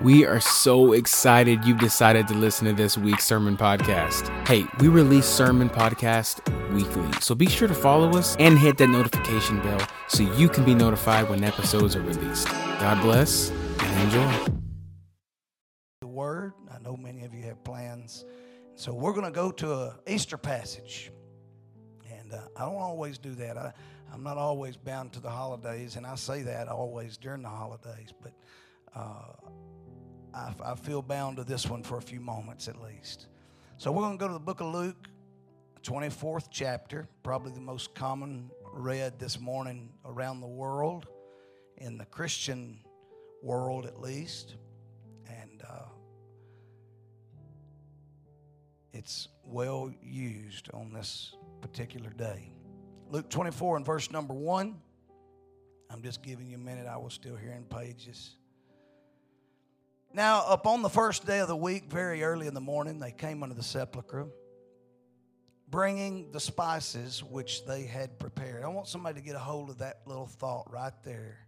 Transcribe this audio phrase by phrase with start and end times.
[0.00, 4.28] We are so excited you've decided to listen to this week's sermon podcast.
[4.46, 6.38] Hey, we release sermon podcast
[6.72, 10.64] weekly, so be sure to follow us and hit that notification bell so you can
[10.64, 12.46] be notified when episodes are released.
[12.46, 14.54] God bless and enjoy.
[16.02, 16.52] The Word.
[16.72, 18.24] I know many of you have plans,
[18.76, 21.10] so we're going to go to a Easter passage,
[22.08, 23.58] and uh, I don't always do that.
[23.58, 23.72] I,
[24.14, 28.14] I'm not always bound to the holidays, and I say that always during the holidays,
[28.22, 28.32] but.
[28.94, 29.32] Uh,
[30.34, 33.26] I, I feel bound to this one for a few moments at least.
[33.76, 35.08] So we're going to go to the book of Luke,
[35.82, 41.06] 24th chapter, probably the most common read this morning around the world,
[41.76, 42.80] in the Christian
[43.42, 44.56] world at least.
[45.28, 45.86] And uh,
[48.92, 52.52] it's well used on this particular day.
[53.10, 54.76] Luke 24 and verse number 1.
[55.90, 56.86] I'm just giving you a minute.
[56.86, 58.37] I was still hearing pages.
[60.12, 63.42] Now, upon the first day of the week, very early in the morning, they came
[63.42, 64.26] unto the sepulchre,
[65.68, 68.64] bringing the spices which they had prepared.
[68.64, 71.46] I want somebody to get a hold of that little thought right there.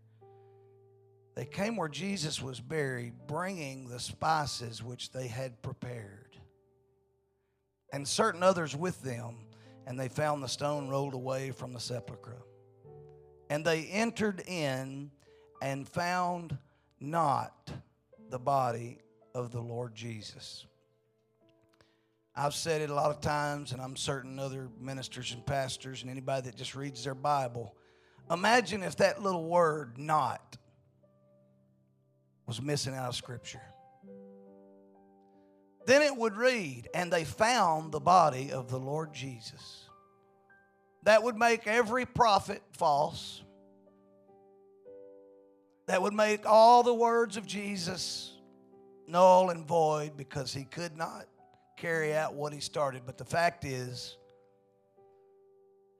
[1.36, 6.36] They came where Jesus was buried, bringing the spices which they had prepared,
[7.94, 9.36] and certain others with them,
[9.86, 12.42] and they found the stone rolled away from the sepulchre.
[13.48, 15.10] And they entered in
[15.62, 16.58] and found
[17.00, 17.72] not
[18.30, 18.98] the body
[19.34, 20.66] of the Lord Jesus.
[22.34, 26.10] I've said it a lot of times, and I'm certain other ministers and pastors and
[26.10, 27.74] anybody that just reads their Bible.
[28.30, 30.56] Imagine if that little word, not,
[32.46, 33.60] was missing out of Scripture.
[35.86, 39.88] Then it would read, and they found the body of the Lord Jesus.
[41.02, 43.42] That would make every prophet false
[45.90, 48.32] that would make all the words of Jesus
[49.08, 51.26] null and void because he could not
[51.76, 53.02] carry out what he started.
[53.04, 54.16] But the fact is,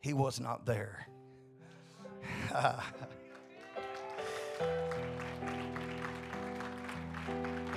[0.01, 1.09] he was not there.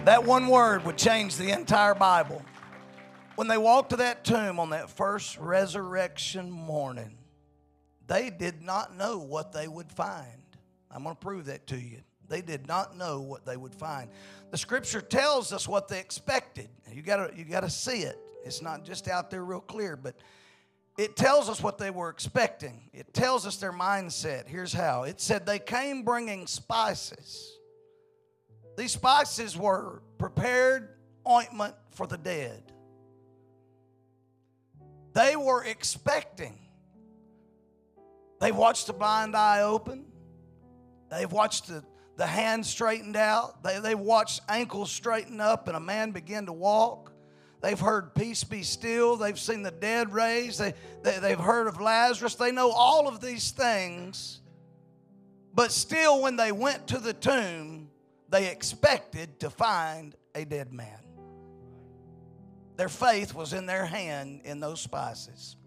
[0.06, 2.46] that one word would change the entire Bible.
[3.34, 7.18] When they walked to that tomb on that first resurrection morning,
[8.06, 10.42] they did not know what they would find.
[10.93, 11.99] I'm going to prove that to you.
[12.29, 14.09] They did not know what they would find.
[14.51, 16.69] The scripture tells us what they expected.
[16.91, 18.17] You got to you got to see it.
[18.45, 20.15] It's not just out there real clear, but
[20.97, 22.89] it tells us what they were expecting.
[22.93, 24.47] It tells us their mindset.
[24.47, 25.03] Here's how.
[25.03, 27.57] It said they came bringing spices.
[28.77, 30.89] These spices were prepared
[31.27, 32.63] ointment for the dead.
[35.13, 36.57] They were expecting.
[38.39, 40.05] They watched the blind eye open.
[41.13, 41.84] They've watched the,
[42.18, 43.63] the hand straightened out.
[43.63, 47.12] They, they've watched ankles straighten up and a man begin to walk.
[47.62, 49.16] They've heard peace be still.
[49.16, 50.59] They've seen the dead raised.
[50.59, 52.35] They, they, they've heard of Lazarus.
[52.35, 54.41] They know all of these things.
[55.53, 57.90] But still, when they went to the tomb,
[58.29, 61.00] they expected to find a dead man.
[62.75, 65.57] Their faith was in their hand in those spices.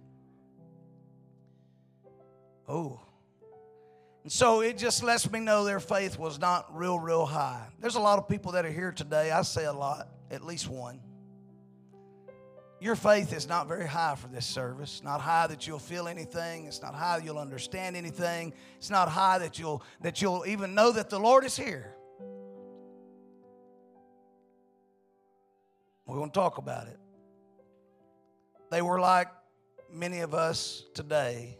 [2.69, 3.01] Oh,
[4.27, 7.65] and so it just lets me know their faith was not real, real high.
[7.79, 9.31] There's a lot of people that are here today.
[9.31, 11.01] I say a lot, at least one.
[12.81, 15.01] Your faith is not very high for this service.
[15.05, 16.67] Not high that you'll feel anything.
[16.67, 18.53] It's not high that you'll understand anything.
[18.79, 21.95] It's not high that you'll that you'll even know that the Lord is here.
[26.05, 26.99] We're going to talk about it.
[28.73, 29.29] They were like
[29.89, 31.59] many of us today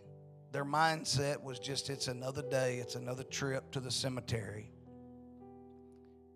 [0.57, 4.71] their mindset was just, it's another day, it's another trip to the cemetery.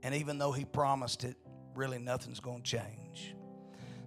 [0.02, 1.38] And even though he promised it,
[1.74, 3.34] really nothing's going to change.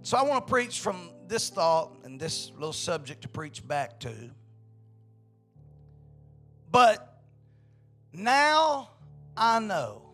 [0.03, 4.00] So I want to preach from this thought and this little subject to preach back
[4.02, 4.13] to.
[6.69, 7.19] But
[8.13, 8.91] now
[9.35, 10.13] I know.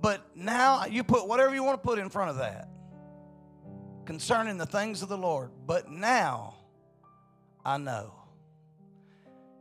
[0.00, 2.68] But now you put whatever you want to put in front of that
[4.04, 5.50] concerning the things of the Lord.
[5.66, 6.54] But now
[7.64, 8.12] I know.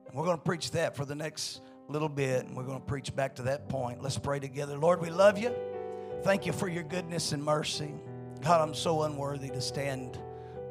[0.07, 2.86] And we're going to preach that for the next little bit, and we're going to
[2.86, 4.01] preach back to that point.
[4.01, 4.78] Let's pray together.
[4.78, 5.54] Lord, we love you.
[6.24, 7.94] Thank you for your goodness and mercy.
[8.42, 10.19] God, I'm so unworthy to stand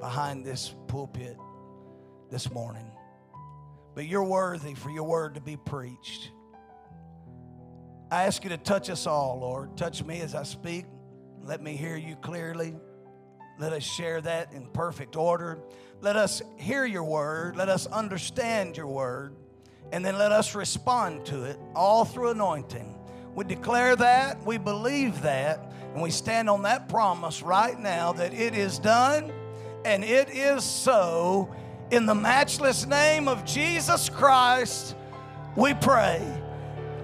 [0.00, 1.36] behind this pulpit
[2.30, 2.86] this morning.
[3.94, 6.30] But you're worthy for your word to be preached.
[8.10, 9.76] I ask you to touch us all, Lord.
[9.76, 10.86] Touch me as I speak.
[11.42, 12.74] Let me hear you clearly.
[13.58, 15.58] Let us share that in perfect order.
[16.00, 17.56] Let us hear your word.
[17.56, 19.34] Let us understand your word.
[19.90, 22.94] And then let us respond to it all through anointing.
[23.34, 28.32] We declare that, we believe that, and we stand on that promise right now that
[28.32, 29.32] it is done
[29.84, 31.52] and it is so.
[31.90, 34.94] In the matchless name of Jesus Christ,
[35.56, 36.20] we pray.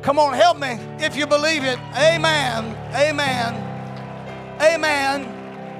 [0.02, 1.78] Come on, help me if you believe it.
[1.96, 2.76] Amen.
[2.94, 4.60] Amen.
[4.60, 5.33] Amen.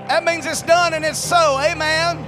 [0.09, 1.59] That means it's done and it's so.
[1.59, 2.23] Amen.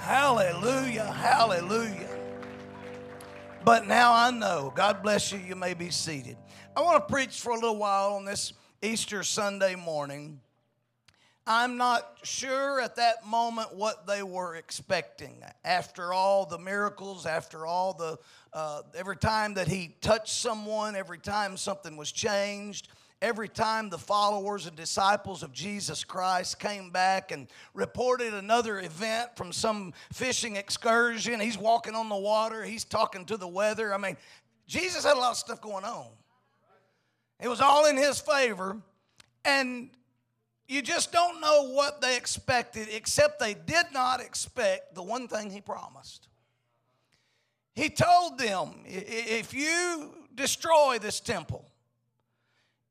[0.00, 1.04] Hallelujah.
[1.04, 2.08] Hallelujah.
[3.64, 4.72] But now I know.
[4.74, 5.38] God bless you.
[5.38, 6.36] You may be seated.
[6.76, 8.52] I want to preach for a little while on this
[8.82, 10.40] Easter Sunday morning.
[11.46, 15.42] I'm not sure at that moment what they were expecting.
[15.64, 18.18] After all the miracles, after all the,
[18.52, 22.88] uh, every time that he touched someone, every time something was changed,
[23.22, 29.36] every time the followers and disciples of Jesus Christ came back and reported another event
[29.36, 33.92] from some fishing excursion, he's walking on the water, he's talking to the weather.
[33.92, 34.16] I mean,
[34.66, 36.08] Jesus had a lot of stuff going on.
[37.40, 38.76] It was all in his favor.
[39.44, 39.90] And
[40.68, 45.50] you just don't know what they expected, except they did not expect the one thing
[45.50, 46.28] he promised.
[47.74, 51.69] He told them, if you destroy this temple,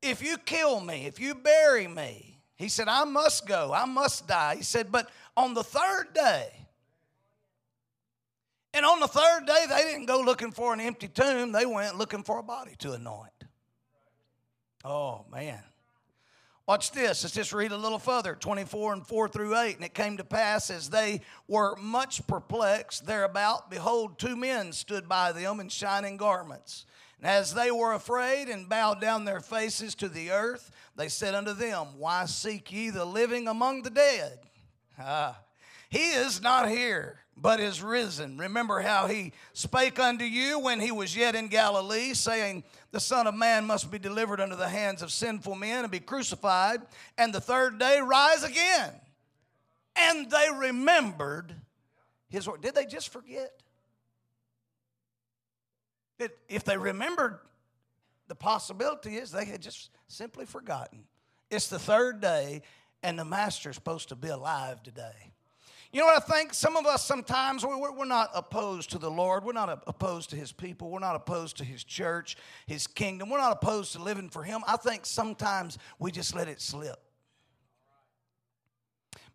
[0.02, 4.26] if you kill me, if you bury me, he said, I must go, I must
[4.26, 4.56] die.
[4.56, 6.48] He said, but on the third day,
[8.72, 11.96] and on the third day, they didn't go looking for an empty tomb, they went
[11.96, 13.32] looking for a body to anoint.
[14.84, 15.62] Oh, man.
[16.66, 17.24] Watch this.
[17.24, 19.74] Let's just read a little further 24 and 4 through 8.
[19.74, 25.08] And it came to pass as they were much perplexed thereabout, behold, two men stood
[25.08, 26.86] by them in shining garments.
[27.20, 31.34] And as they were afraid and bowed down their faces to the earth, they said
[31.34, 34.38] unto them, Why seek ye the living among the dead?
[34.98, 35.38] Ah,
[35.90, 38.38] he is not here, but is risen.
[38.38, 43.26] Remember how he spake unto you when he was yet in Galilee, saying, The Son
[43.26, 46.80] of Man must be delivered unto the hands of sinful men and be crucified,
[47.18, 48.92] and the third day rise again.
[49.94, 51.54] And they remembered
[52.30, 52.62] his word.
[52.62, 53.59] Did they just forget?
[56.20, 57.38] That if they remembered,
[58.28, 61.04] the possibility is they had just simply forgotten.
[61.50, 62.60] It's the third day,
[63.02, 65.32] and the Master's supposed to be alive today.
[65.92, 66.54] You know what I think?
[66.54, 69.44] Some of us sometimes, we're, we're not opposed to the Lord.
[69.44, 70.90] We're not opposed to His people.
[70.90, 73.30] We're not opposed to His church, His kingdom.
[73.30, 74.62] We're not opposed to living for Him.
[74.68, 77.00] I think sometimes we just let it slip.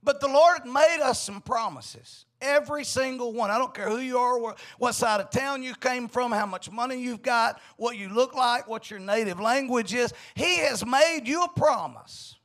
[0.05, 2.25] But the Lord made us some promises.
[2.39, 3.49] Every single one.
[3.49, 6.69] I don't care who you are, what side of town you came from, how much
[6.69, 10.13] money you've got, what you look like, what your native language is.
[10.35, 12.35] He has made you a promise.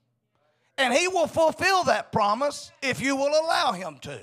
[0.78, 4.18] And He will fulfill that promise if you will allow Him to.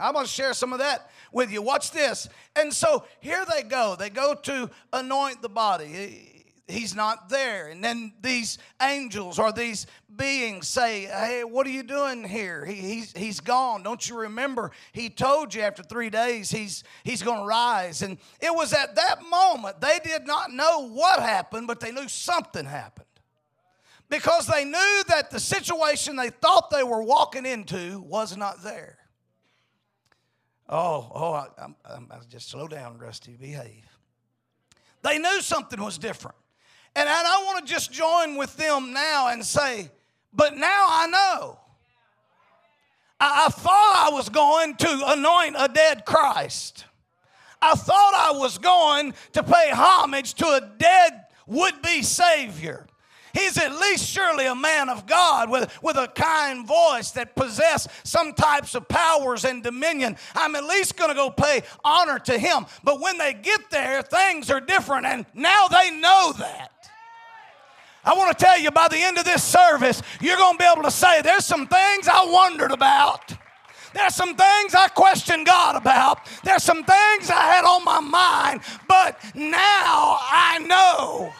[0.00, 1.60] I'm going to share some of that with you.
[1.60, 2.28] Watch this.
[2.54, 3.96] And so here they go.
[3.98, 6.35] They go to anoint the body.
[6.68, 7.68] He's not there.
[7.68, 9.86] And then these angels or these
[10.16, 12.64] beings say, Hey, what are you doing here?
[12.64, 13.84] He, he's, he's gone.
[13.84, 14.72] Don't you remember?
[14.92, 18.02] He told you after three days he's, he's going to rise.
[18.02, 22.08] And it was at that moment they did not know what happened, but they knew
[22.08, 23.06] something happened
[24.08, 28.98] because they knew that the situation they thought they were walking into was not there.
[30.68, 31.76] Oh, oh, I, I'm,
[32.10, 33.84] I'm, just slow down, Rusty, behave.
[35.02, 36.36] They knew something was different.
[36.96, 39.90] And, I want to just join with them now and say,
[40.32, 41.58] but now I know.
[43.20, 46.86] I, I thought I was going to anoint a dead Christ.
[47.60, 52.86] I thought I was going to pay homage to a dead would be Savior.
[53.34, 57.86] He's at least surely a man of God with, with a kind voice that possess
[58.02, 60.16] some types of powers and dominion.
[60.34, 62.64] I'm at least going to go pay honor to him.
[62.82, 66.70] But when they get there, things are different, and now they know that.
[68.06, 70.70] I want to tell you by the end of this service, you're going to be
[70.70, 73.34] able to say, There's some things I wondered about.
[73.92, 76.20] There's some things I questioned God about.
[76.44, 81.32] There's some things I had on my mind, but now I know.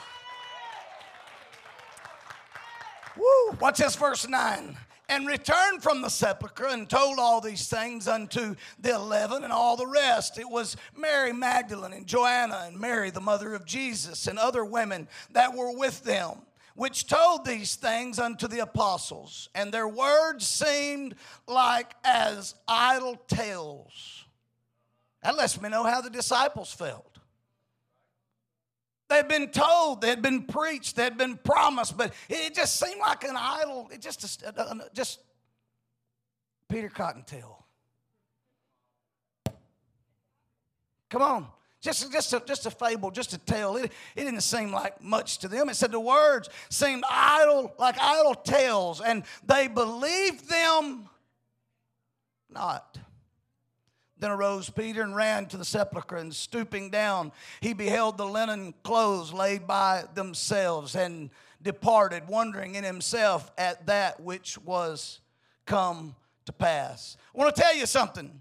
[3.16, 3.56] Woo!
[3.60, 4.76] Watch this, verse 9
[5.08, 9.76] and returned from the sepulchre and told all these things unto the eleven and all
[9.76, 10.38] the rest.
[10.38, 15.06] It was Mary Magdalene and Joanna and Mary, the mother of Jesus, and other women
[15.32, 16.38] that were with them,
[16.76, 19.48] which told these things unto the apostles.
[19.54, 21.14] And their words seemed
[21.48, 24.24] like as idle tales.
[25.22, 27.18] That lets me know how the disciples felt.
[29.08, 32.78] They had been told, they had been preached, they had been promised, but it just
[32.78, 34.44] seemed like an idle, it just,
[34.92, 35.20] just
[36.68, 37.64] Peter Cottontail.
[41.08, 41.46] Come on.
[41.82, 43.76] Just, just, a, just a fable, just a tale.
[43.76, 45.68] It, it didn't seem like much to them.
[45.68, 51.08] It said the words seemed idle, like idle tales, and they believed them
[52.50, 52.98] not.
[54.18, 58.72] Then arose Peter and ran to the sepulchre, and stooping down, he beheld the linen
[58.82, 61.30] clothes laid by themselves, and
[61.62, 65.20] departed, wondering in himself at that which was
[65.66, 66.14] come
[66.46, 67.16] to pass.
[67.34, 68.40] I want to tell you something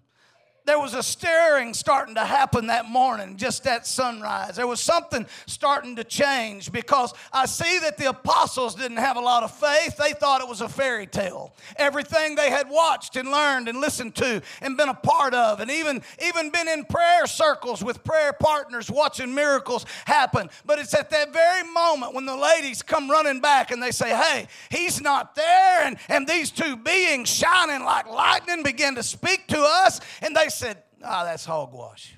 [0.66, 4.56] there was a stirring starting to happen that morning, just at sunrise.
[4.56, 9.22] There was something starting to change because I see that the apostles didn't have a
[9.22, 9.96] lot of faith.
[9.98, 11.54] They thought it was a fairy tale.
[11.76, 15.70] Everything they had watched and learned and listened to and been a part of, and
[15.70, 20.50] even, even been in prayer circles with prayer partners watching miracles happen.
[20.66, 24.16] But it's at that very moment when the ladies come running back and they say,
[24.16, 25.84] Hey, he's not there.
[25.84, 30.00] And, and these two beings shining like lightning begin to speak to us.
[30.22, 32.16] And they said, ah, oh, that's hogwash.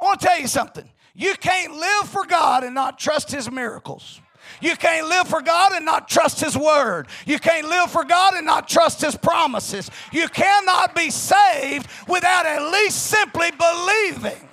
[0.00, 0.88] I want to tell you something.
[1.14, 4.20] You can't live for God and not trust His miracles.
[4.60, 7.06] You can't live for God and not trust His Word.
[7.26, 9.90] You can't live for God and not trust His promises.
[10.12, 14.48] You cannot be saved without at least simply believing.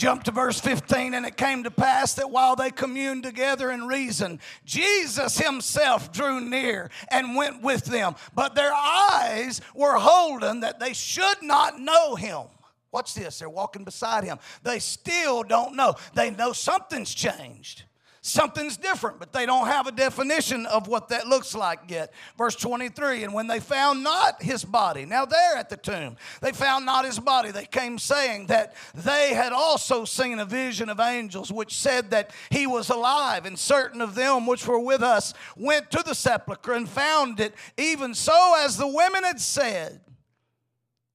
[0.00, 3.86] Jump to verse 15, and it came to pass that while they communed together and
[3.86, 8.14] reasoned, Jesus himself drew near and went with them.
[8.34, 12.44] But their eyes were holden that they should not know him.
[12.90, 14.38] Watch this, they're walking beside him.
[14.62, 15.96] They still don't know.
[16.14, 17.82] They know something's changed.
[18.30, 22.12] Something's different, but they don't have a definition of what that looks like yet.
[22.38, 26.52] Verse 23 And when they found not his body, now they're at the tomb, they
[26.52, 27.50] found not his body.
[27.50, 32.30] They came saying that they had also seen a vision of angels which said that
[32.50, 33.46] he was alive.
[33.46, 37.52] And certain of them which were with us went to the sepulchre and found it
[37.76, 40.00] even so as the women had said.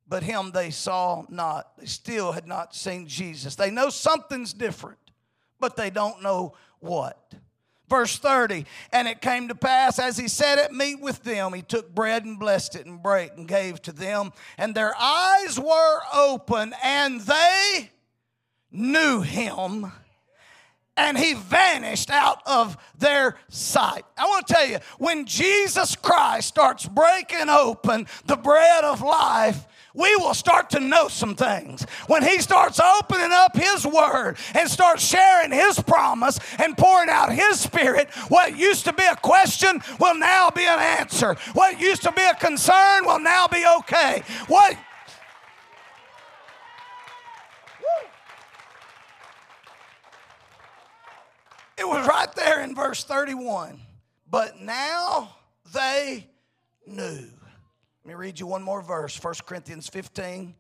[0.05, 1.77] But him they saw not.
[1.77, 3.55] They still had not seen Jesus.
[3.55, 4.99] They know something's different,
[5.61, 7.33] but they don't know what?
[7.87, 11.61] Verse 30, and it came to pass as he sat at meat with them, he
[11.61, 15.99] took bread and blessed it and brake and gave to them, and their eyes were
[16.11, 17.91] open, and they
[18.71, 19.91] knew him
[20.97, 24.05] and he vanished out of their sight.
[24.17, 29.67] I want to tell you, when Jesus Christ starts breaking open the bread of life,
[29.95, 31.83] we will start to know some things.
[32.07, 37.31] When He starts opening up His Word and starts sharing His promise and pouring out
[37.31, 41.35] His Spirit, what used to be a question will now be an answer.
[41.53, 44.23] What used to be a concern will now be okay.
[44.47, 44.77] What
[51.77, 53.81] It was right there in verse 31.
[54.29, 55.35] But now
[55.73, 56.27] they
[56.87, 57.34] knew.
[58.05, 60.53] Let me read you one more verse 1 Corinthians 15,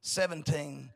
[0.00, 0.90] 17.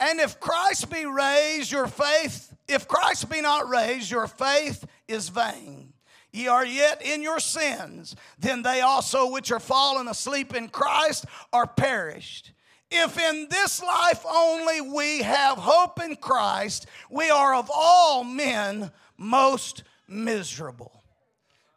[0.00, 5.28] And if Christ be raised, your faith, if Christ be not raised, your faith is
[5.28, 5.92] vain.
[6.32, 11.26] Ye are yet in your sins, then they also which are fallen asleep in Christ
[11.52, 12.52] are perished.
[12.90, 18.90] If in this life only we have hope in Christ, we are of all men
[19.18, 21.02] most miserable.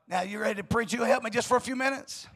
[0.08, 0.94] Now, you ready to preach?
[0.94, 2.28] You help me just for a few minutes?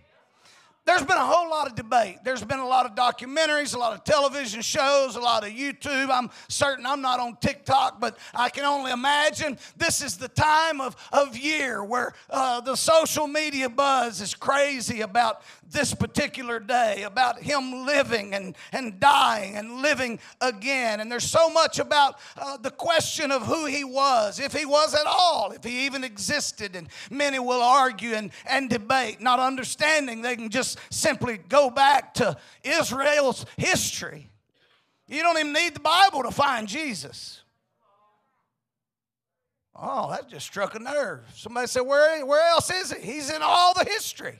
[0.83, 2.17] There's been a whole lot of debate.
[2.23, 6.09] There's been a lot of documentaries, a lot of television shows, a lot of YouTube.
[6.09, 10.81] I'm certain I'm not on TikTok, but I can only imagine this is the time
[10.81, 17.03] of, of year where uh, the social media buzz is crazy about this particular day,
[17.03, 21.00] about him living and, and dying and living again.
[21.00, 24.95] And there's so much about uh, the question of who he was, if he was
[24.95, 26.75] at all, if he even existed.
[26.75, 32.13] And many will argue and, and debate, not understanding they can just simply go back
[32.15, 34.29] to Israel's history.
[35.07, 37.41] You don't even need the Bible to find Jesus.
[39.75, 41.21] Oh, that just struck a nerve.
[41.35, 43.13] Somebody said, Where, where else is he?
[43.13, 44.37] He's in all the history.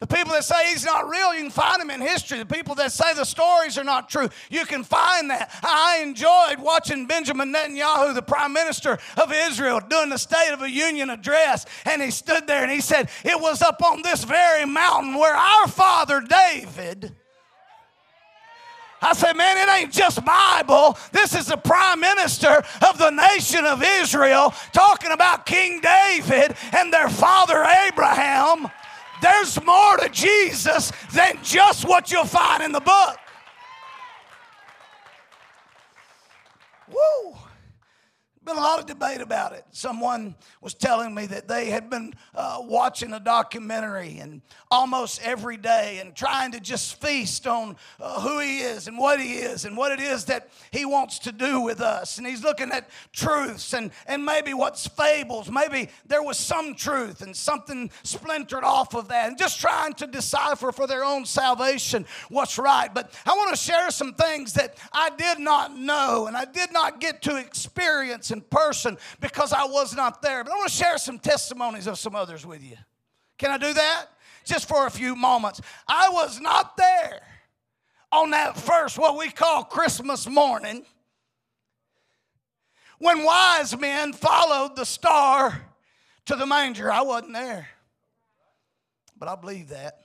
[0.00, 2.38] The people that say he's not real, you can find him in history.
[2.38, 5.50] The people that say the stories are not true, you can find that.
[5.62, 10.70] I enjoyed watching Benjamin Netanyahu, the prime minister of Israel, doing the State of a
[10.70, 11.66] Union address.
[11.84, 15.34] And he stood there and he said, It was up on this very mountain where
[15.34, 17.14] our father David.
[19.02, 20.98] I said, man, it ain't just Bible.
[21.12, 26.92] This is the prime minister of the nation of Israel talking about King David and
[26.92, 28.70] their father Abraham.
[29.20, 33.16] There's more to Jesus than just what you'll find in the book.
[36.88, 37.36] Woo!
[38.50, 39.64] Been a lot of debate about it.
[39.70, 45.56] Someone was telling me that they had been uh, watching a documentary and almost every
[45.56, 49.64] day and trying to just feast on uh, who he is and what he is
[49.64, 52.18] and what it is that he wants to do with us.
[52.18, 55.50] And he's looking at truths and, and maybe what's fables.
[55.50, 60.06] Maybe there was some truth and something splintered off of that and just trying to
[60.08, 62.92] decipher for their own salvation what's right.
[62.92, 66.72] But I want to share some things that I did not know and I did
[66.72, 70.44] not get to experience in person because I was not there.
[70.44, 72.76] But I want to share some testimonies of some others with you.
[73.38, 74.06] Can I do that?
[74.44, 75.60] Just for a few moments.
[75.86, 77.22] I was not there
[78.12, 80.84] on that first, what we call Christmas morning,
[82.98, 85.60] when wise men followed the star
[86.26, 86.90] to the manger.
[86.90, 87.68] I wasn't there,
[89.16, 90.00] but I believe that.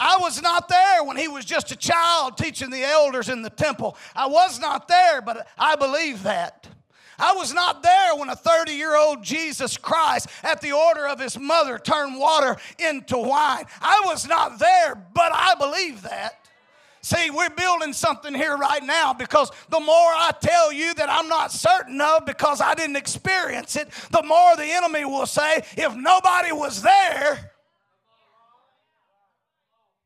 [0.00, 3.50] I was not there when he was just a child teaching the elders in the
[3.50, 3.96] temple.
[4.14, 6.66] I was not there, but I believe that.
[7.18, 11.20] I was not there when a 30 year old Jesus Christ, at the order of
[11.20, 13.64] his mother, turned water into wine.
[13.80, 16.44] I was not there, but I believe that.
[17.04, 21.28] See, we're building something here right now because the more I tell you that I'm
[21.28, 25.94] not certain of because I didn't experience it, the more the enemy will say, if
[25.94, 27.50] nobody was there,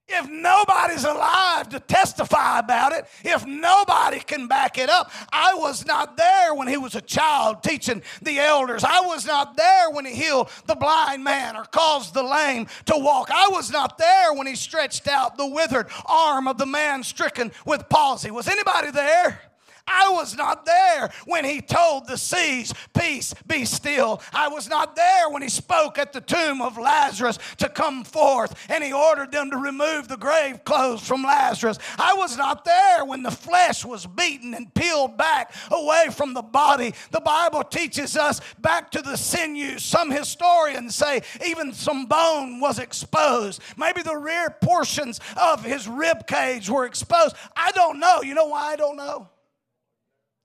[0.08, 5.84] if nobody's alive to testify about it, if nobody can back it up, I was
[5.86, 8.84] not there when he was a child teaching the elders.
[8.84, 12.94] I was not there when he healed the blind man or caused the lame to
[12.96, 13.30] walk.
[13.30, 17.52] I was not there when he stretched out the withered arm of the man stricken
[17.66, 18.30] with palsy.
[18.30, 19.47] Was anybody there?
[19.88, 24.22] I was not there when he told the seas, Peace, be still.
[24.32, 28.54] I was not there when he spoke at the tomb of Lazarus to come forth
[28.68, 31.78] and he ordered them to remove the grave clothes from Lazarus.
[31.98, 36.42] I was not there when the flesh was beaten and peeled back away from the
[36.42, 36.94] body.
[37.10, 39.82] The Bible teaches us back to the sinews.
[39.82, 43.62] Some historians say even some bone was exposed.
[43.76, 47.36] Maybe the rear portions of his rib cage were exposed.
[47.56, 48.22] I don't know.
[48.22, 49.28] You know why I don't know?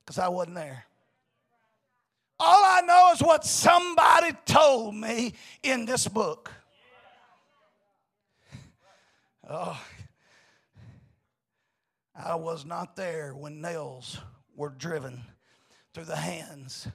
[0.05, 0.85] Because I wasn't there.
[2.39, 6.51] All I know is what somebody told me in this book.
[9.49, 9.79] Oh,
[12.15, 14.19] I was not there when nails
[14.55, 15.21] were driven
[15.93, 16.87] through the hands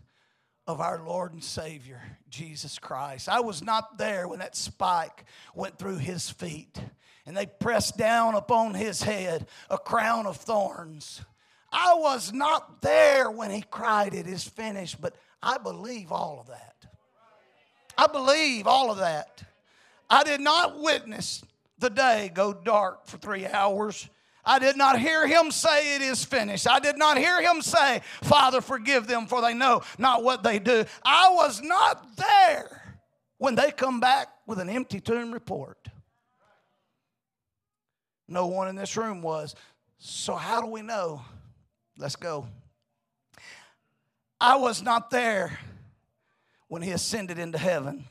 [0.66, 3.28] of our Lord and Savior, Jesus Christ.
[3.28, 6.78] I was not there when that spike went through his feet
[7.24, 11.22] and they pressed down upon his head a crown of thorns.
[11.70, 16.48] I was not there when he cried, It is finished, but I believe all of
[16.48, 16.74] that.
[17.96, 19.42] I believe all of that.
[20.09, 21.42] I did not witness
[21.78, 24.09] the day go dark for three hours.
[24.44, 26.66] I did not hear him say, It is finished.
[26.68, 30.59] I did not hear him say, Father, forgive them, for they know not what they
[30.59, 30.85] do.
[31.04, 32.98] I was not there
[33.37, 35.88] when they come back with an empty tomb report.
[38.26, 39.54] No one in this room was.
[39.98, 41.22] So, how do we know
[42.00, 42.46] Let's go.
[44.40, 45.58] I was not there
[46.68, 48.04] when he ascended into heaven.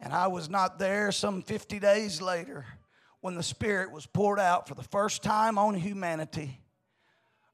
[0.00, 2.64] And I was not there some 50 days later
[3.20, 6.58] when the Spirit was poured out for the first time on humanity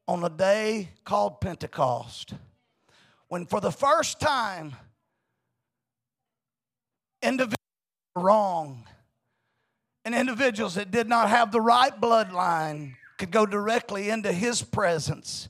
[0.06, 2.34] on a day called Pentecost.
[3.26, 4.76] When for the first time,
[7.20, 7.56] individuals
[8.14, 8.86] wrong
[10.04, 15.48] and individuals that did not have the right bloodline could go directly into his presence.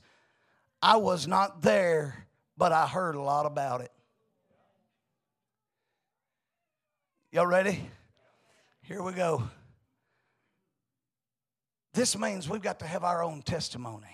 [0.81, 2.25] I was not there,
[2.57, 3.91] but I heard a lot about it.
[7.31, 7.89] Y'all ready?
[8.83, 9.43] Here we go.
[11.93, 14.07] This means we've got to have our own testimony.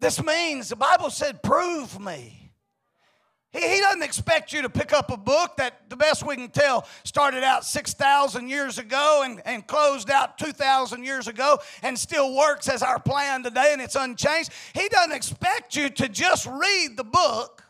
[0.00, 2.43] This means the Bible said, Prove me.
[3.54, 6.50] He, he doesn't expect you to pick up a book that, the best we can
[6.50, 12.34] tell, started out 6,000 years ago and, and closed out 2,000 years ago and still
[12.36, 14.50] works as our plan today and it's unchanged.
[14.74, 17.62] He doesn't expect you to just read the book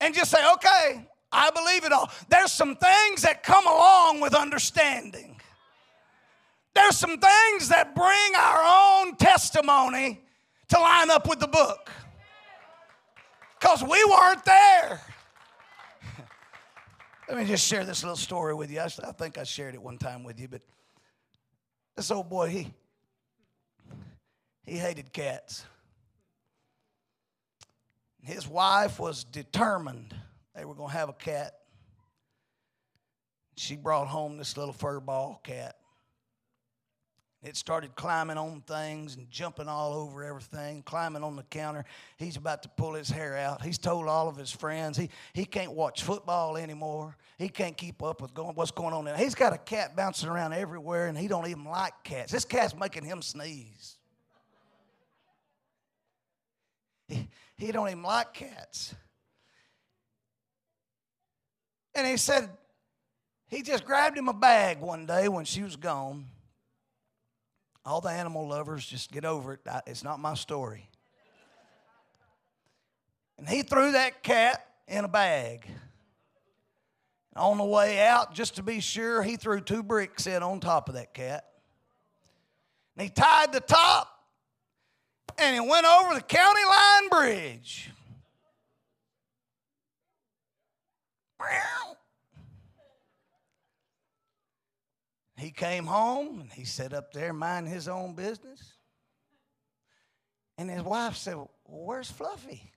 [0.00, 2.10] and just say, okay, I believe it all.
[2.28, 5.40] There's some things that come along with understanding.
[6.74, 10.20] There's some things that bring our own testimony
[10.68, 11.90] to line up with the book
[13.60, 15.00] because we weren't there.
[17.28, 18.80] Let me just share this little story with you.
[18.80, 20.62] I, think I shared it one time with you, but
[21.96, 22.72] this old boy, he
[24.64, 25.64] he hated cats.
[28.22, 30.14] His wife was determined
[30.54, 31.54] they were going to have a cat.
[33.56, 35.76] She brought home this little fur ball cat.
[37.42, 41.86] It started climbing on things and jumping all over everything, climbing on the counter.
[42.18, 43.62] He's about to pull his hair out.
[43.62, 47.16] He's told all of his friends he, he can't watch football anymore.
[47.38, 49.06] He can't keep up with going, what's going on.
[49.18, 52.30] He's got a cat bouncing around everywhere, and he don't even like cats.
[52.30, 53.96] This cat's making him sneeze.
[57.08, 57.26] He,
[57.56, 58.94] he don't even like cats.
[61.94, 62.50] And he said
[63.48, 66.26] he just grabbed him a bag one day when she was gone
[67.84, 69.60] all the animal lovers, just get over it.
[69.86, 70.88] It's not my story.
[73.38, 75.66] And he threw that cat in a bag.
[77.36, 80.88] On the way out, just to be sure, he threw two bricks in on top
[80.88, 81.46] of that cat.
[82.96, 84.08] And he tied the top
[85.38, 87.90] and he went over the county line bridge.
[95.40, 98.74] He came home and he sat up there minding his own business.
[100.58, 102.70] And his wife said, well, Where's Fluffy?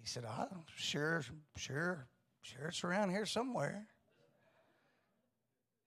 [0.00, 1.24] He said, I'm sure,
[1.56, 2.06] sure,
[2.42, 3.86] sure it's around here somewhere.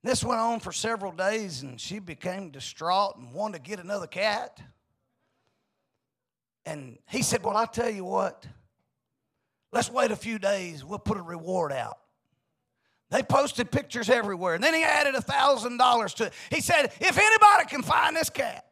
[0.03, 4.07] This went on for several days and she became distraught and wanted to get another
[4.07, 4.59] cat.
[6.65, 8.45] And he said, Well, I'll tell you what,
[9.71, 10.83] let's wait a few days.
[10.83, 12.00] We'll put a reward out.
[13.11, 14.55] They posted pictures everywhere.
[14.55, 16.33] And then he added a $1,000 to it.
[16.49, 18.65] He said, If anybody can find this cat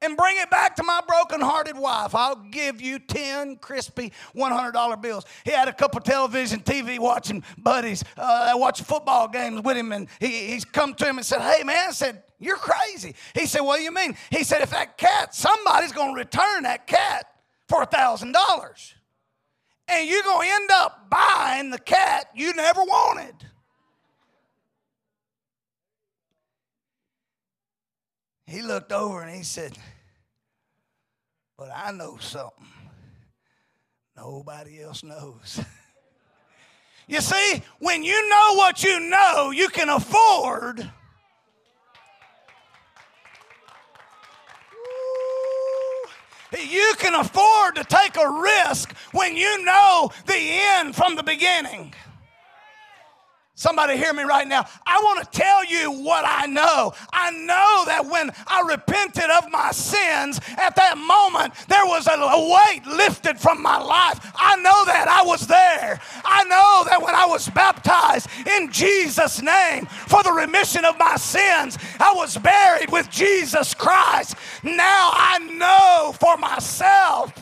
[0.00, 5.24] and bring it back to my broken-hearted wife, I'll give you 10 crispy $100 bills.
[5.44, 9.90] He had a couple television, TV watching buddies, uh, watching football games with him.
[9.90, 13.16] And he, he's come to him and said, Hey, man, I said, You're crazy.
[13.34, 14.16] He said, What do you mean?
[14.30, 17.26] He said, If that cat, somebody's going to return that cat
[17.66, 18.94] for a $1,000
[19.88, 23.34] and you're going to end up buying the cat you never wanted.
[28.46, 29.76] He looked over and he said,
[31.56, 32.66] But I know something
[34.16, 35.60] nobody else knows.
[37.06, 40.90] you see, when you know what you know, you can afford
[46.56, 51.94] You can afford to take a risk when you know the end from the beginning.
[53.58, 54.64] Somebody hear me right now.
[54.86, 56.94] I want to tell you what I know.
[57.12, 62.16] I know that when I repented of my sins, at that moment, there was a
[62.16, 64.30] weight lifted from my life.
[64.36, 66.00] I know that I was there.
[66.24, 71.16] I know that when I was baptized in Jesus' name for the remission of my
[71.16, 74.36] sins, I was buried with Jesus Christ.
[74.62, 77.32] Now I know for myself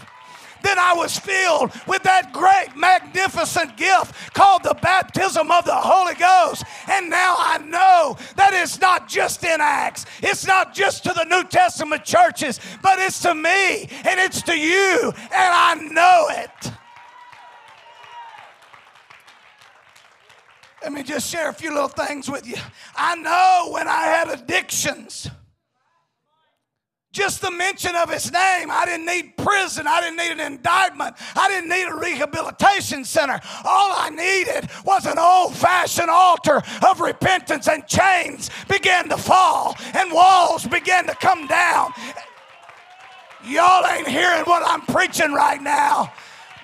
[0.66, 6.14] then I was filled with that great, magnificent gift called the baptism of the Holy
[6.14, 6.64] Ghost.
[6.90, 11.24] And now I know that it's not just in Acts, it's not just to the
[11.24, 16.72] New Testament churches, but it's to me and it's to you, and I know it.
[20.82, 22.56] Let me just share a few little things with you.
[22.96, 25.28] I know when I had addictions.
[27.16, 29.86] Just the mention of his name, I didn't need prison.
[29.86, 31.16] I didn't need an indictment.
[31.34, 33.40] I didn't need a rehabilitation center.
[33.64, 39.74] All I needed was an old fashioned altar of repentance, and chains began to fall,
[39.94, 41.94] and walls began to come down.
[43.46, 46.12] Y'all ain't hearing what I'm preaching right now,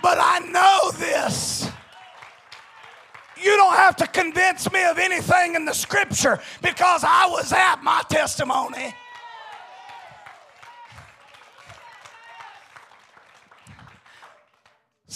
[0.03, 1.67] but I know this.
[3.43, 7.83] You don't have to convince me of anything in the scripture because I was at
[7.83, 8.95] my testimony.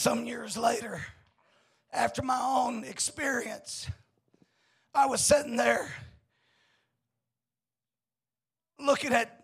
[0.07, 1.05] Some years later,
[1.93, 3.91] after my own experience,
[4.95, 5.93] I was sitting there
[8.79, 9.43] looking at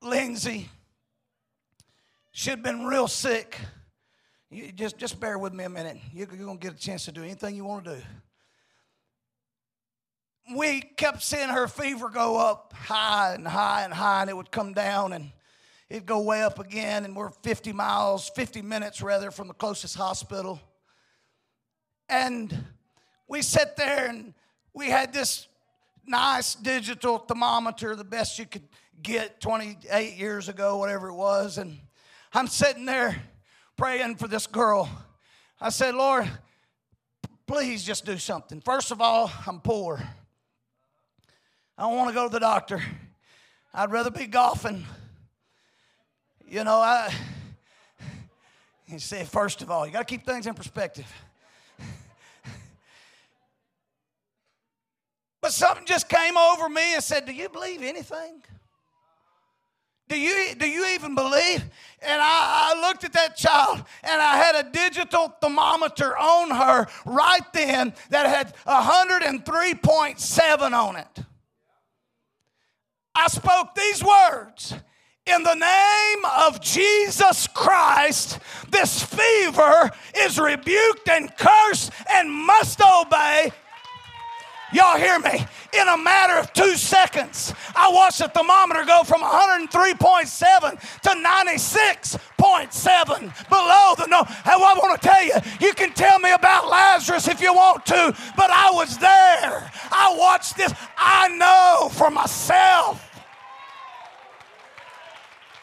[0.00, 0.70] Lindsay.
[2.32, 3.58] She had been real sick.
[4.50, 5.98] You just, just bear with me a minute.
[6.14, 8.02] You're going to get a chance to do anything you want to do.
[10.56, 14.50] We kept seeing her fever go up high and high and high, and it would
[14.50, 15.12] come down.
[15.12, 15.32] And
[15.90, 19.96] it'd go way up again, and we're 50 miles, 50 minutes rather, from the closest
[19.96, 20.60] hospital.
[22.08, 22.64] And
[23.26, 24.34] we sat there and
[24.72, 25.46] we had this
[26.06, 28.66] nice digital thermometer, the best you could
[29.02, 31.58] get 28 years ago, whatever it was.
[31.58, 31.78] And
[32.32, 33.22] I'm sitting there
[33.76, 34.90] praying for this girl.
[35.60, 36.30] I said, Lord,
[37.46, 38.60] please just do something.
[38.60, 40.02] First of all, I'm poor.
[41.76, 42.82] I don't want to go to the doctor.
[43.72, 44.84] I'd rather be golfing
[46.48, 47.12] you know, I.
[48.90, 51.04] You see, first of all, you got to keep things in perspective.
[51.76, 51.84] but
[55.42, 58.42] But something just came over me and said, Do you believe anything?
[60.08, 61.62] Do you, do you even believe?
[62.00, 66.86] And I, I, looked at that child and I had a digital thermometer on her
[67.04, 71.18] right then that had 103.7 on it.
[73.14, 74.72] I spoke these words
[75.28, 78.38] in the name of Jesus Christ,
[78.70, 83.52] this fever is rebuked and cursed and must obey
[84.72, 85.46] Y'all hear me?
[85.72, 93.48] In a matter of two seconds, I watched the thermometer go from 103.7 to 96.7
[93.48, 94.26] below the no.
[94.44, 98.14] I want to tell you, you can tell me about Lazarus if you want to,
[98.36, 99.72] but I was there.
[99.90, 100.74] I watched this.
[100.98, 103.07] I know for myself.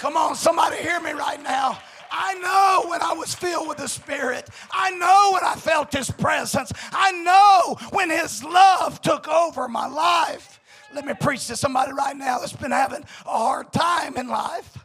[0.05, 1.79] Come on, somebody hear me right now.
[2.11, 4.47] I know when I was filled with the Spirit.
[4.69, 6.71] I know when I felt His presence.
[6.91, 10.59] I know when His love took over my life.
[10.93, 14.77] Let me preach to somebody right now that's been having a hard time in life.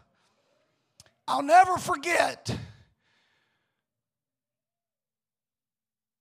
[1.28, 2.56] I'll never forget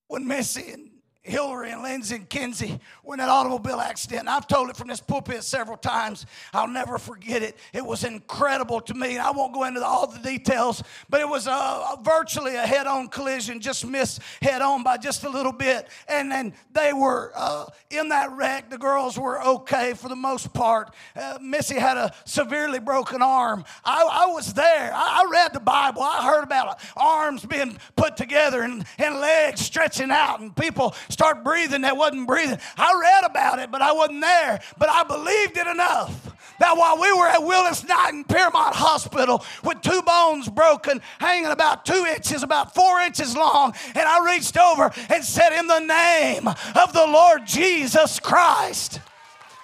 [0.08, 0.89] when Missy and
[1.30, 4.28] Hillary and Lindsay and Kinsey were in an automobile accident.
[4.28, 6.26] I've told it from this pulpit several times.
[6.52, 7.56] I'll never forget it.
[7.72, 9.18] It was incredible to me.
[9.18, 12.86] I won't go into all the details, but it was a, a virtually a head
[12.86, 15.88] on collision, just missed head on by just a little bit.
[16.08, 18.70] And then they were uh, in that wreck.
[18.70, 20.94] The girls were okay for the most part.
[21.14, 23.64] Uh, Missy had a severely broken arm.
[23.84, 24.92] I, I was there.
[24.94, 26.02] I, I, read the Bible.
[26.02, 31.44] I heard about arms being put together and, and legs stretching out and people start
[31.44, 32.58] breathing that wasn't breathing.
[32.78, 34.58] I read about it, but I wasn't there.
[34.78, 39.44] But I believed it enough that while we were at Willis Knight Knighton Pierremont Hospital
[39.62, 44.56] with two bones broken, hanging about two inches, about four inches long, and I reached
[44.56, 49.00] over and said, In the name of the Lord Jesus Christ.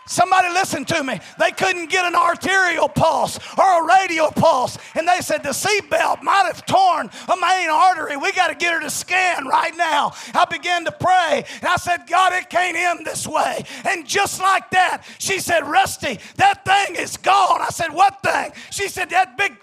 [0.06, 1.18] Somebody listen to me.
[1.38, 4.78] They couldn't get an arterial pulse or a radial pulse.
[4.94, 8.16] And they said the seatbelt might have torn a main artery.
[8.16, 10.12] We got to get her to scan right now.
[10.32, 11.44] I began to pray.
[11.60, 13.64] And I said, God, it can't end this way.
[13.84, 17.60] And just like that, she said, Rusty, that thing is gone.
[17.60, 18.52] I said, What thing?
[18.70, 19.56] She said, That big,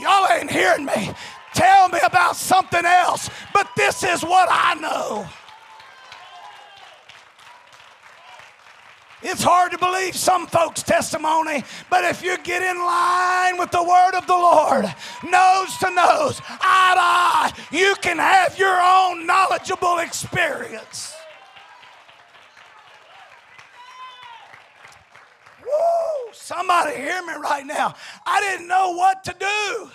[0.00, 1.12] y'all ain't hearing me.
[1.52, 3.28] Tell me about something else.
[3.52, 5.28] But this is what I know.
[9.22, 13.82] It's hard to believe some folks' testimony, but if you get in line with the
[13.82, 14.84] word of the Lord,
[15.22, 21.14] nose to nose, eye to eye, you can have your own knowledgeable experience.
[25.62, 26.32] Woo!
[26.32, 27.94] Somebody hear me right now.
[28.26, 29.90] I didn't know what to do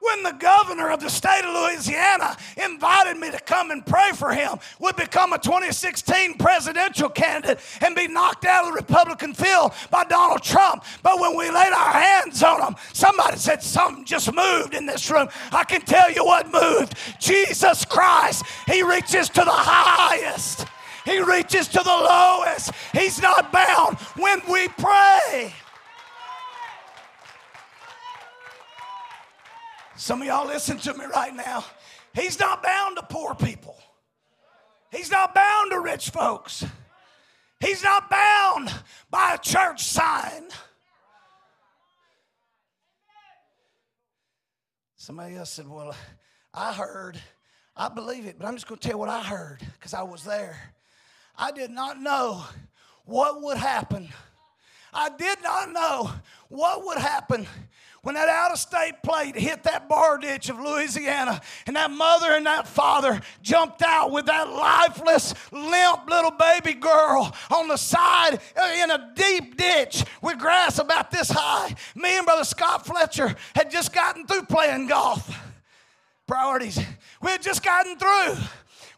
[0.00, 4.32] when the governor of the state of Louisiana invited me to come and pray for
[4.32, 9.72] him, would become a 2016 presidential candidate and be knocked out of the Republican field
[9.90, 10.84] by Donald Trump.
[11.02, 15.10] But when we laid our hands on him, somebody said something just moved in this
[15.10, 15.28] room.
[15.52, 16.94] I can tell you what moved.
[17.18, 20.66] Jesus Christ, He reaches to the highest.
[21.04, 22.70] He reaches to the lowest.
[22.92, 25.54] He's not bound when we pray.
[29.98, 31.64] Some of y'all listen to me right now.
[32.14, 33.76] He's not bound to poor people.
[34.92, 36.64] He's not bound to rich folks.
[37.58, 38.72] He's not bound
[39.10, 40.44] by a church sign.
[44.94, 45.92] Somebody else said, Well,
[46.54, 47.20] I heard,
[47.76, 50.02] I believe it, but I'm just going to tell you what I heard because I
[50.02, 50.74] was there.
[51.36, 52.44] I did not know
[53.04, 54.10] what would happen.
[54.94, 56.12] I did not know
[56.48, 57.48] what would happen
[58.08, 62.32] when that out of state plate hit that bar ditch of Louisiana and that mother
[62.32, 68.40] and that father jumped out with that lifeless, limp little baby girl on the side
[68.56, 71.74] uh, in a deep ditch with grass about this high.
[71.94, 75.30] Me and Brother Scott Fletcher had just gotten through playing golf.
[76.26, 76.80] Priorities.
[77.20, 78.42] We had just gotten through.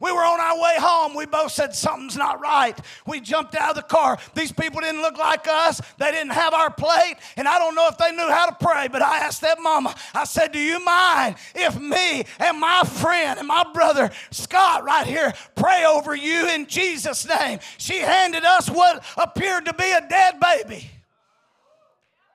[0.00, 1.14] We were on our way home.
[1.14, 2.78] We both said something's not right.
[3.06, 4.18] We jumped out of the car.
[4.34, 5.80] These people didn't look like us.
[5.98, 7.16] They didn't have our plate.
[7.36, 9.94] And I don't know if they knew how to pray, but I asked that mama,
[10.14, 15.06] I said, Do you mind if me and my friend and my brother Scott right
[15.06, 17.58] here pray over you in Jesus' name?
[17.76, 20.90] She handed us what appeared to be a dead baby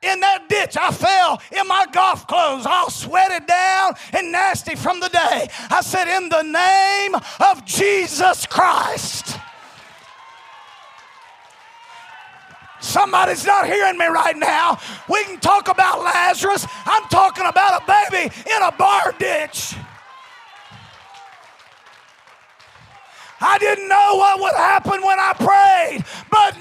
[0.05, 0.77] in that ditch.
[0.79, 5.47] I fell in my golf clothes, all sweated down and nasty from the day.
[5.69, 9.39] I said, In the name of Jesus Christ.
[12.79, 14.77] Somebody's not hearing me right now.
[15.09, 16.67] We can talk about Lazarus.
[16.85, 19.75] I'm talking about a baby in a bar ditch.
[23.41, 26.55] I didn't know what would happen when I prayed, but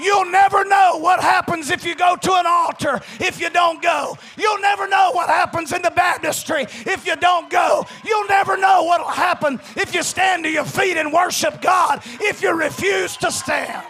[0.00, 4.16] you'll never know what happens if you go to an altar if you don't go.
[4.36, 7.86] You'll never know what happens in the baptistry if you don't go.
[8.04, 12.02] You'll never know what will happen if you stand to your feet and worship God
[12.20, 13.84] if you refuse to stand.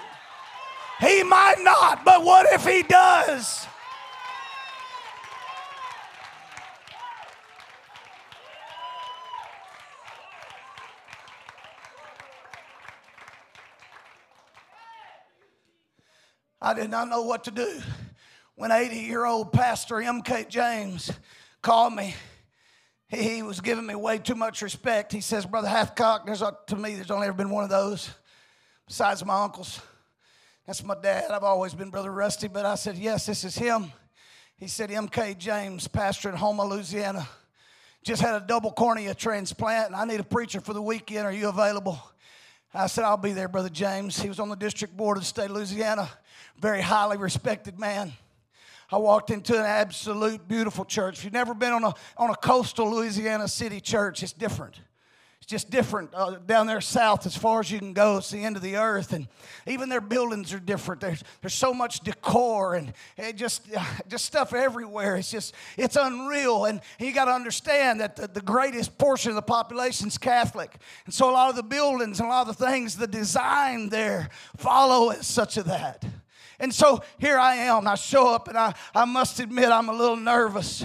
[1.01, 3.66] He might not, but what if he does?
[16.61, 17.81] I did not know what to do
[18.57, 20.47] when 80 year old pastor M.K.
[20.49, 21.12] James
[21.62, 22.14] called me.
[23.09, 25.12] He, was giving me way too much respect.
[25.12, 28.11] He says, Brother Hathcock, there's a, to me, there's only ever been one of those
[28.87, 29.81] besides my uncles.
[30.66, 31.31] That's my dad.
[31.31, 33.92] I've always been Brother Rusty, but I said, Yes, this is him.
[34.57, 35.37] He said, M.K.
[35.38, 37.27] James, pastor in Houma, Louisiana,
[38.03, 41.25] just had a double cornea transplant, and I need a preacher for the weekend.
[41.25, 41.99] Are you available?
[42.74, 44.20] I said, I'll be there, Brother James.
[44.20, 46.09] He was on the district board of the state of Louisiana
[46.61, 48.12] very highly respected man.
[48.90, 51.18] I walked into an absolute beautiful church.
[51.18, 54.81] If you've never been on a, on a coastal Louisiana city church, it's different.
[55.48, 58.18] Just different uh, down there south as far as you can go.
[58.18, 59.26] It's the end of the earth, and
[59.66, 61.00] even their buildings are different.
[61.00, 62.92] There's, there's so much decor and
[63.34, 63.62] just,
[64.08, 65.16] just stuff everywhere.
[65.16, 66.66] It's just, it's unreal.
[66.66, 70.76] And you got to understand that the, the greatest portion of the population is Catholic.
[71.06, 73.88] And so a lot of the buildings and a lot of the things, the design
[73.88, 76.04] there follow such of that.
[76.61, 77.88] And so here I am.
[77.88, 80.84] I show up, and I, I must admit, I'm a little nervous.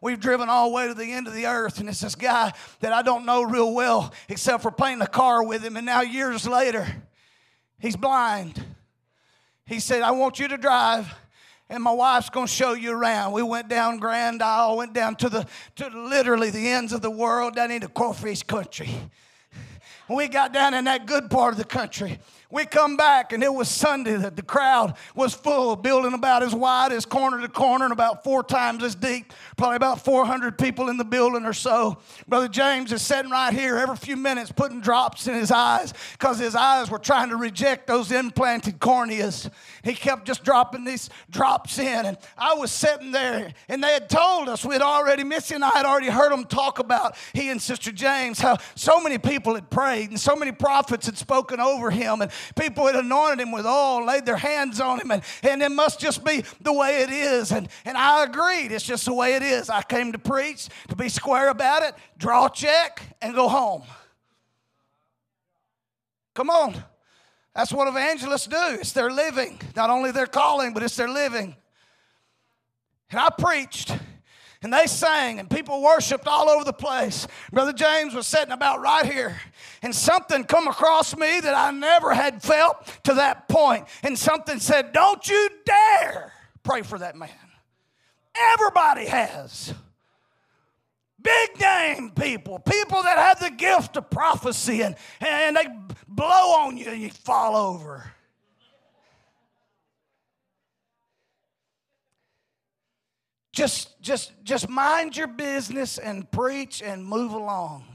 [0.00, 2.52] We've driven all the way to the end of the earth, and it's this guy
[2.80, 5.76] that I don't know real well, except for playing the car with him.
[5.76, 6.86] And now, years later,
[7.78, 8.62] he's blind.
[9.66, 11.12] He said, I want you to drive
[11.70, 13.32] and my wife's going to show you around.
[13.32, 17.10] We went down Grand Isle, went down to the to literally the ends of the
[17.10, 18.90] world, down into crawfish country.
[20.08, 22.18] we got down in that good part of the country.
[22.50, 26.54] We come back and it was Sunday that the crowd was full, building about as
[26.54, 29.34] wide as corner to corner and about four times as deep.
[29.58, 31.98] Probably about 400 people in the building or so.
[32.26, 36.38] Brother James is sitting right here every few minutes putting drops in his eyes because
[36.38, 39.50] his eyes were trying to reject those implanted corneas.
[39.82, 42.06] He kept just dropping these drops in.
[42.06, 45.64] And I was sitting there and they had told us we had already, Missy and
[45.64, 49.54] I had already heard them talk about he and Sister James, how so many people
[49.54, 52.22] had prayed and so many prophets had spoken over him.
[52.22, 55.70] And people had anointed him with oil, laid their hands on him, and, and it
[55.70, 57.52] must just be the way it is.
[57.52, 59.70] And, and I agreed, it's just the way it is.
[59.70, 63.82] I came to preach, to be square about it, draw a check, and go home.
[66.34, 66.84] Come on.
[67.54, 68.78] That's what evangelists do.
[68.78, 69.60] It's their living.
[69.74, 71.56] Not only their calling, but it's their living.
[73.10, 73.92] And I preached
[74.62, 77.26] and they sang and people worshiped all over the place.
[77.52, 79.40] Brother james was sitting about right here
[79.82, 83.86] and something come across me that i never had felt to that point.
[84.02, 87.30] and something said don't you dare pray for that man.
[88.52, 89.74] Everybody has.
[91.20, 95.66] Big name people people that have the gift of prophecy and, and they
[96.06, 98.12] blow on you and you fall over
[103.58, 107.86] Just, just, just mind your business and preach and move along.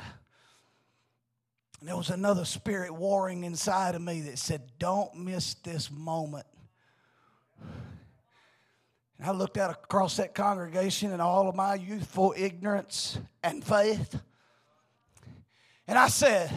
[1.79, 6.45] And there was another spirit warring inside of me that said, Don't miss this moment.
[9.17, 14.19] And I looked out across that congregation and all of my youthful ignorance and faith.
[15.87, 16.51] And I said,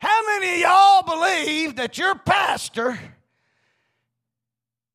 [0.00, 2.98] How many of y'all believe that your pastor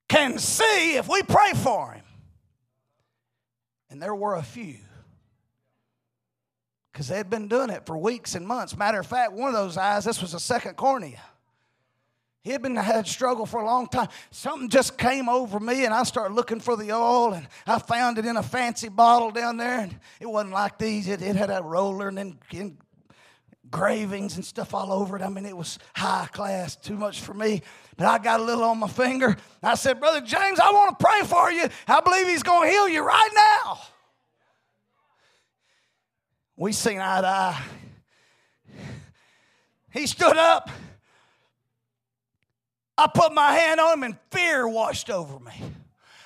[0.10, 2.01] can see if we pray for him?
[3.92, 4.78] And there were a few.
[6.92, 8.76] Because they had been doing it for weeks and months.
[8.76, 11.22] Matter of fact, one of those eyes, this was a second cornea.
[12.44, 14.08] He had been had struggle for a long time.
[14.32, 18.18] Something just came over me, and I started looking for the oil, and I found
[18.18, 19.82] it in a fancy bottle down there.
[19.82, 21.08] And it wasn't like these.
[21.08, 22.40] It, it had a roller and then
[23.64, 25.22] engravings and stuff all over it.
[25.22, 27.62] I mean, it was high class, too much for me.
[27.96, 29.38] But I got a little on my finger.
[29.62, 31.68] I said, Brother James, I want to pray for you.
[31.88, 33.80] I believe he's going to heal you right now.
[36.62, 37.64] We seen eye to eye.
[39.92, 40.70] He stood up.
[42.96, 45.54] I put my hand on him and fear washed over me.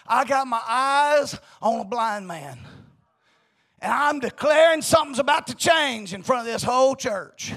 [0.06, 2.60] I got my eyes on a blind man.
[3.80, 7.54] And I'm declaring something's about to change in front of this whole church.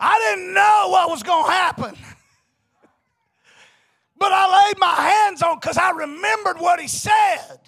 [0.00, 1.98] I didn't know what was going to happen.
[4.16, 7.58] But I laid my hands on because I remembered what he said.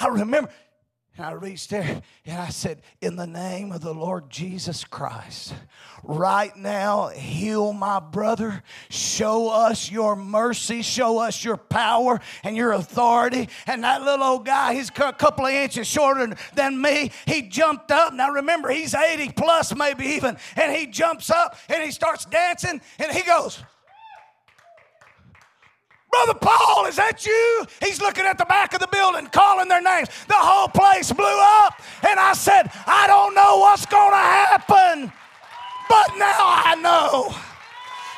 [0.00, 0.50] I remember,
[1.16, 5.52] And I reached there and I said, In the name of the Lord Jesus Christ,
[6.02, 8.62] right now, heal my brother.
[8.88, 10.80] Show us your mercy.
[10.80, 13.50] Show us your power and your authority.
[13.66, 17.12] And that little old guy, he's a couple of inches shorter than me.
[17.26, 18.14] He jumped up.
[18.14, 20.38] Now remember, he's 80 plus, maybe even.
[20.56, 23.62] And he jumps up and he starts dancing and he goes,
[26.10, 27.66] Brother Paul, is that you?
[27.80, 30.08] He's looking at the back of the building, calling their names.
[30.26, 31.24] The whole place blew
[31.62, 31.80] up.
[32.06, 35.12] And I said, I don't know what's going to happen,
[35.88, 36.36] but now
[36.66, 37.34] I know.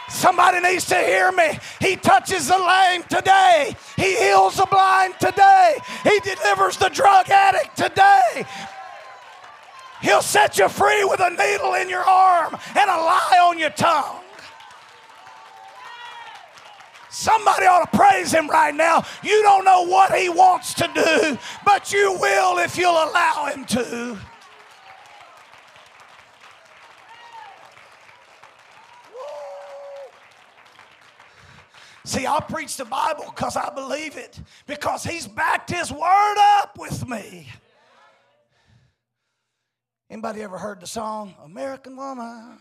[0.09, 1.59] Somebody needs to hear me.
[1.81, 3.77] He touches the lame today.
[3.97, 5.79] He heals the blind today.
[6.03, 8.45] He delivers the drug addict today.
[10.03, 13.71] He'll set you free with a needle in your arm and a lie on your
[13.71, 14.22] tongue.
[17.13, 19.05] Somebody ought to praise him right now.
[19.23, 23.67] You don't know what he wants to do, but you will if you'll allow him
[23.67, 24.19] to.
[32.05, 36.79] See, I preach the Bible because I believe it, because he's backed his word up
[36.79, 37.47] with me.
[40.09, 42.59] Anybody ever heard the song American Woman?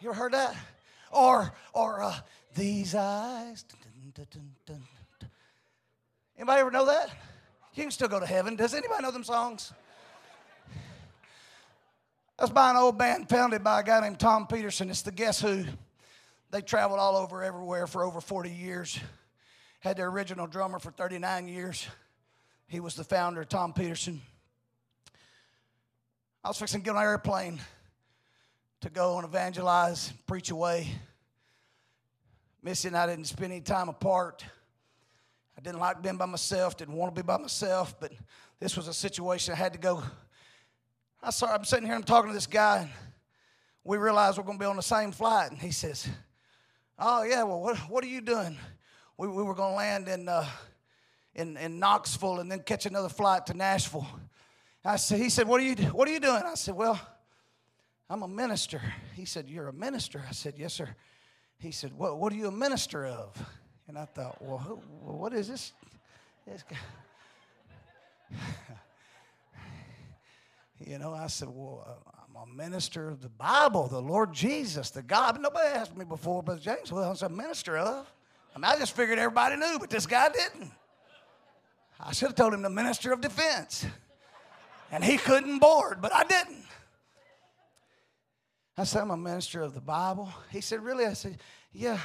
[0.00, 0.56] You ever heard that?
[1.10, 2.14] Or, or uh,
[2.58, 3.64] these eyes.
[4.14, 4.82] Dun, dun, dun,
[6.36, 7.10] anybody ever know that?
[7.74, 8.56] You can still go to heaven.
[8.56, 9.72] Does anybody know them songs?
[12.36, 14.90] That's by an old band founded by a guy named Tom Peterson.
[14.90, 15.64] It's the Guess Who.
[16.50, 18.98] They traveled all over everywhere for over 40 years.
[19.80, 21.86] Had their original drummer for 39 years.
[22.66, 24.20] He was the founder, Tom Peterson.
[26.42, 27.60] I was fixing to get on an airplane
[28.80, 30.88] to go and evangelize, preach away.
[32.62, 34.44] Missy and I didn't spend any time apart.
[35.56, 38.12] I didn't like being by myself, didn't want to be by myself, but
[38.58, 40.02] this was a situation I had to go.
[41.22, 42.90] I saw, I'm sitting here, I'm talking to this guy, and
[43.84, 45.50] we realized we're going to be on the same flight.
[45.50, 46.08] And he says,
[46.98, 48.58] Oh, yeah, well, what, what are you doing?
[49.16, 50.48] We, we were going to land in, uh,
[51.34, 54.06] in, in Knoxville and then catch another flight to Nashville.
[54.84, 56.42] I said, he said, what are, you, what are you doing?
[56.44, 57.00] I said, Well,
[58.10, 58.80] I'm a minister.
[59.14, 60.24] He said, You're a minister?
[60.28, 60.88] I said, Yes, sir
[61.58, 63.36] he said, What, what are you a minister of?
[63.88, 65.72] And I thought, Well, who, what is this?
[66.46, 66.64] this
[70.86, 74.90] you know, I said, Well, uh, I'm a minister of the Bible, the Lord Jesus,
[74.90, 75.40] the God.
[75.40, 78.10] Nobody asked me before, but James, well, I was a minister of.
[78.54, 80.72] I mean, I just figured everybody knew, but this guy didn't.
[82.00, 83.84] I should have told him the minister of defense.
[84.90, 86.64] And he couldn't board, but I didn't.
[88.78, 90.32] I said, I'm a minister of the Bible.
[90.50, 91.04] He said, Really?
[91.04, 91.38] I said,
[91.72, 91.98] Yeah.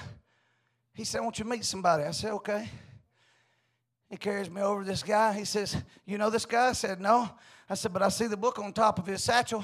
[0.96, 2.04] He said, I want you to meet somebody.
[2.04, 2.68] I said, Okay.
[4.10, 5.34] He carries me over this guy.
[5.34, 6.70] He says, You know this guy?
[6.70, 7.30] I said, No.
[7.70, 9.64] I said, But I see the book on top of his satchel.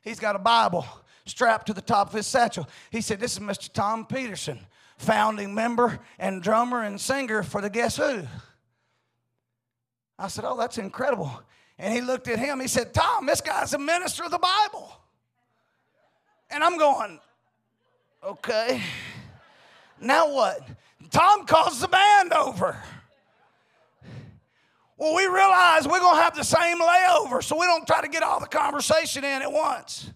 [0.00, 0.86] He's got a Bible
[1.26, 2.66] strapped to the top of his satchel.
[2.90, 3.70] He said, This is Mr.
[3.70, 4.58] Tom Peterson,
[4.96, 8.22] founding member and drummer and singer for the Guess Who.
[10.18, 11.42] I said, Oh, that's incredible.
[11.76, 12.58] And he looked at him.
[12.58, 14.97] He said, Tom, this guy's a minister of the Bible.
[16.50, 17.18] And I'm going,
[18.24, 18.82] okay.
[20.00, 20.60] Now what?
[21.10, 22.76] Tom calls the band over.
[24.96, 28.08] Well, we realize we're going to have the same layover, so we don't try to
[28.08, 30.10] get all the conversation in at once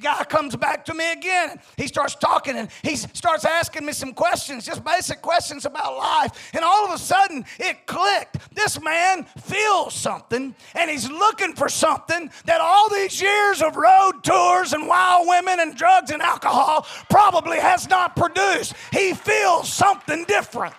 [0.00, 1.60] guy comes back to me again.
[1.76, 6.50] He starts talking and he starts asking me some questions, just basic questions about life.
[6.54, 8.54] And all of a sudden, it clicked.
[8.54, 14.22] This man feels something and he's looking for something that all these years of road
[14.22, 18.74] tours and wild women and drugs and alcohol probably has not produced.
[18.92, 20.74] He feels something different.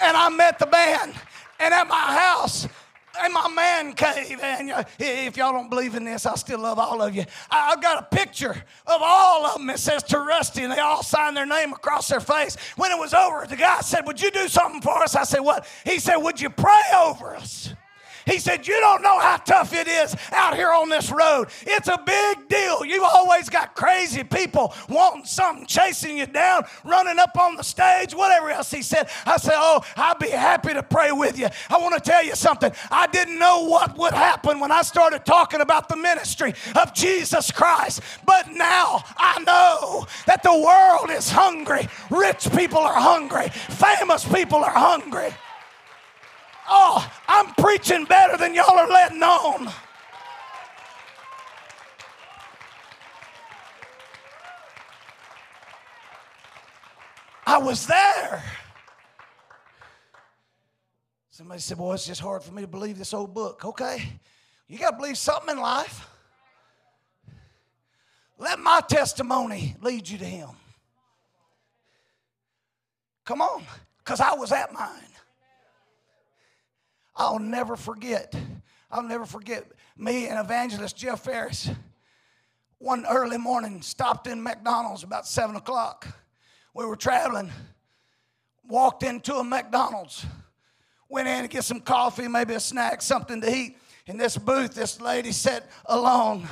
[0.00, 1.14] And I met the band.
[1.58, 2.68] And at my house,
[3.24, 4.40] in my man cave.
[4.42, 7.24] And if y'all don't believe in this, I still love all of you.
[7.50, 8.50] I've got a picture
[8.86, 9.70] of all of them.
[9.70, 12.56] It says to Rusty, and they all signed their name across their face.
[12.76, 15.14] When it was over, the guy said, Would you do something for us?
[15.14, 15.66] I said, What?
[15.84, 17.72] He said, Would you pray over us?
[18.26, 21.46] He said, You don't know how tough it is out here on this road.
[21.62, 22.84] It's a big deal.
[22.84, 28.14] You've always got crazy people wanting something, chasing you down, running up on the stage,
[28.14, 29.08] whatever else he said.
[29.24, 31.48] I said, Oh, I'd be happy to pray with you.
[31.70, 32.72] I want to tell you something.
[32.90, 37.52] I didn't know what would happen when I started talking about the ministry of Jesus
[37.52, 38.00] Christ.
[38.24, 41.88] But now I know that the world is hungry.
[42.10, 43.48] Rich people are hungry.
[43.50, 45.32] Famous people are hungry.
[46.68, 49.72] Oh, I'm preaching better than y'all are letting on.
[57.46, 58.42] I was there.
[61.30, 63.64] Somebody said, Boy, it's just hard for me to believe this old book.
[63.64, 64.02] Okay,
[64.68, 66.08] you got to believe something in life.
[68.38, 70.48] Let my testimony lead you to Him.
[73.24, 73.64] Come on,
[73.98, 75.15] because I was at mine.
[77.16, 78.34] I'll never forget.
[78.90, 79.64] I'll never forget
[79.96, 81.70] me and evangelist Jeff Ferris.
[82.78, 86.06] One early morning, stopped in McDonald's about seven o'clock.
[86.74, 87.50] We were traveling,
[88.68, 90.26] walked into a McDonald's,
[91.08, 93.78] went in to get some coffee, maybe a snack, something to eat.
[94.06, 96.46] In this booth, this lady sat alone.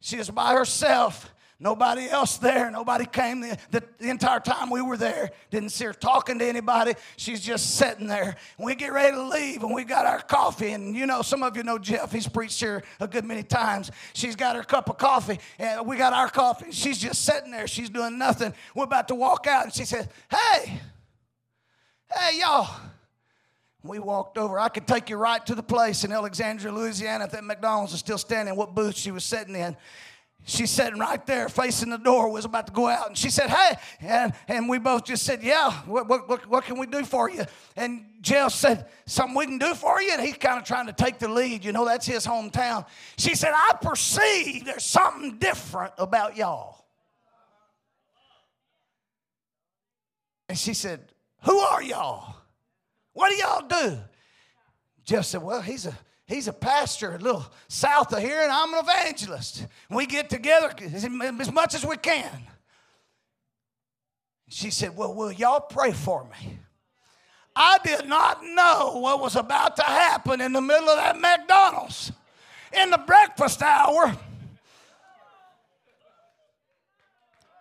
[0.00, 1.32] She was by herself.
[1.58, 2.70] Nobody else there.
[2.70, 5.30] Nobody came the, the, the, entire time we were there.
[5.50, 6.94] Didn't see her talking to anybody.
[7.16, 8.36] She's just sitting there.
[8.58, 10.72] We get ready to leave, and we got our coffee.
[10.72, 12.12] And you know, some of you know Jeff.
[12.12, 13.90] He's preached here a good many times.
[14.12, 16.72] She's got her cup of coffee, and we got our coffee.
[16.72, 17.66] She's just sitting there.
[17.66, 18.52] She's doing nothing.
[18.74, 20.78] We're about to walk out, and she says, "Hey,
[22.12, 22.68] hey, y'all."
[23.82, 24.58] We walked over.
[24.58, 27.24] I could take you right to the place in Alexandria, Louisiana.
[27.26, 29.76] If that McDonald's is still standing, what booth she was sitting in
[30.46, 33.50] she's sitting right there facing the door was about to go out and she said
[33.50, 37.28] hey and, and we both just said yeah what, what, what can we do for
[37.28, 37.44] you?
[37.74, 40.92] And jeff said something we can do for you and he's kind of trying to
[40.92, 42.86] take the lead you know that's his hometown.
[43.18, 46.86] She said i perceive there's something different about y'all.
[50.48, 51.00] And she said
[51.42, 52.36] who are y'all?
[53.12, 53.98] What do y'all do?
[55.04, 58.74] Jeff said well he's a He's a pastor a little south of here, and I'm
[58.74, 59.66] an evangelist.
[59.88, 62.42] We get together as much as we can.
[64.48, 66.58] She said, Well, will y'all pray for me?
[67.54, 72.12] I did not know what was about to happen in the middle of that McDonald's
[72.72, 74.14] in the breakfast hour.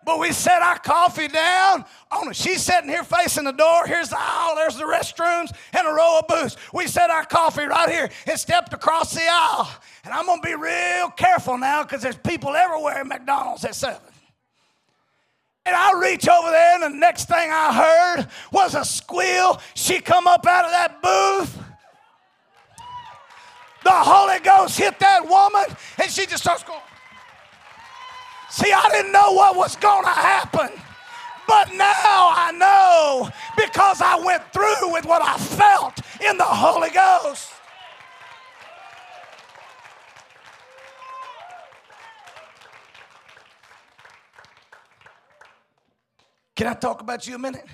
[0.06, 2.36] But we set our coffee down on it.
[2.36, 3.88] She's sitting here facing the door.
[3.88, 4.56] Here's the aisle.
[4.56, 6.58] There's the restrooms and a row of booths.
[6.72, 9.68] We set our coffee right here and stepped across the aisle.
[10.04, 13.74] And I'm going to be real careful now because there's people everywhere at McDonald's at
[13.74, 14.00] 7.
[15.66, 17.74] And I reach over there, and the next thing I
[18.16, 19.60] heard was a squeal.
[19.74, 21.58] She come up out of that booth.
[23.84, 26.80] The Holy Ghost hit that woman, and she just starts going.
[28.56, 30.70] See, I didn't know what was going to happen.
[31.46, 36.90] But now I know because I went through with what I felt in the Holy
[36.90, 37.52] Ghost.
[46.56, 47.66] Can I talk about you a minute?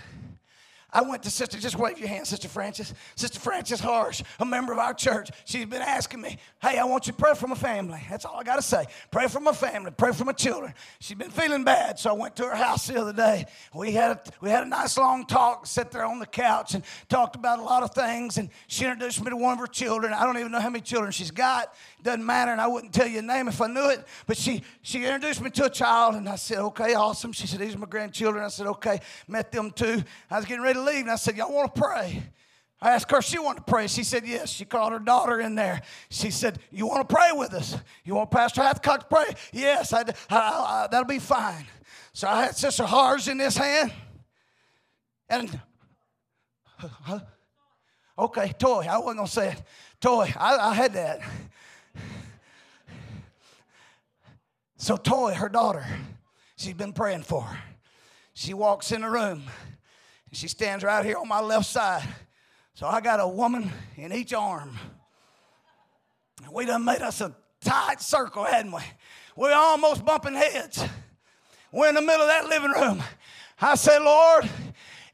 [0.94, 2.94] I went to Sister, just wave your hand, Sister Francis.
[3.16, 5.30] Sister Francis Harsh, a member of our church.
[5.46, 8.02] She's been asking me, hey, I want you to pray for my family.
[8.10, 8.86] That's all I got to say.
[9.10, 10.74] Pray for my family, pray for my children.
[11.00, 13.46] She's been feeling bad, so I went to her house the other day.
[13.74, 16.84] We had a, we had a nice long talk, sat there on the couch and
[17.08, 18.38] talked about a lot of things.
[18.38, 20.12] And she introduced me to one of her children.
[20.14, 21.74] I don't even know how many children she's got.
[22.04, 24.06] Doesn't matter, and I wouldn't tell you a name if I knew it.
[24.26, 27.32] But she she introduced me to a child, and I said, okay, awesome.
[27.32, 28.44] She said, these are my grandchildren.
[28.44, 30.04] I said, okay, met them too.
[30.30, 32.24] I was getting ready to leave, and I said, y'all want to pray?
[32.82, 33.88] I asked her if she wanted to pray.
[33.88, 34.50] She said yes.
[34.50, 35.84] She called her daughter in there.
[36.10, 37.78] She said, You want to pray with us?
[38.04, 39.36] You want Pastor Hathcock to pray?
[39.54, 41.68] Yes, I, I, I, that'll be fine.
[42.14, 43.94] So I had Sister Harge in this hand.
[45.30, 45.62] And,
[46.78, 47.20] huh?
[48.18, 48.88] okay, Toy.
[48.90, 49.64] I wasn't going to say it.
[50.02, 51.22] Toy, I, I had that.
[54.82, 55.86] So, Toy, her daughter,
[56.56, 57.48] she's been praying for.
[58.34, 59.44] She walks in the room
[60.28, 62.02] and she stands right here on my left side.
[62.74, 64.76] So, I got a woman in each arm.
[66.52, 68.82] We done made us a tight circle, hadn't we?
[69.36, 70.84] We're almost bumping heads.
[71.72, 73.04] We're in the middle of that living room.
[73.62, 74.50] I say, Lord,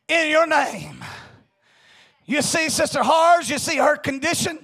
[0.07, 1.03] in your name.
[2.25, 4.59] You see Sister Hars, you see her condition.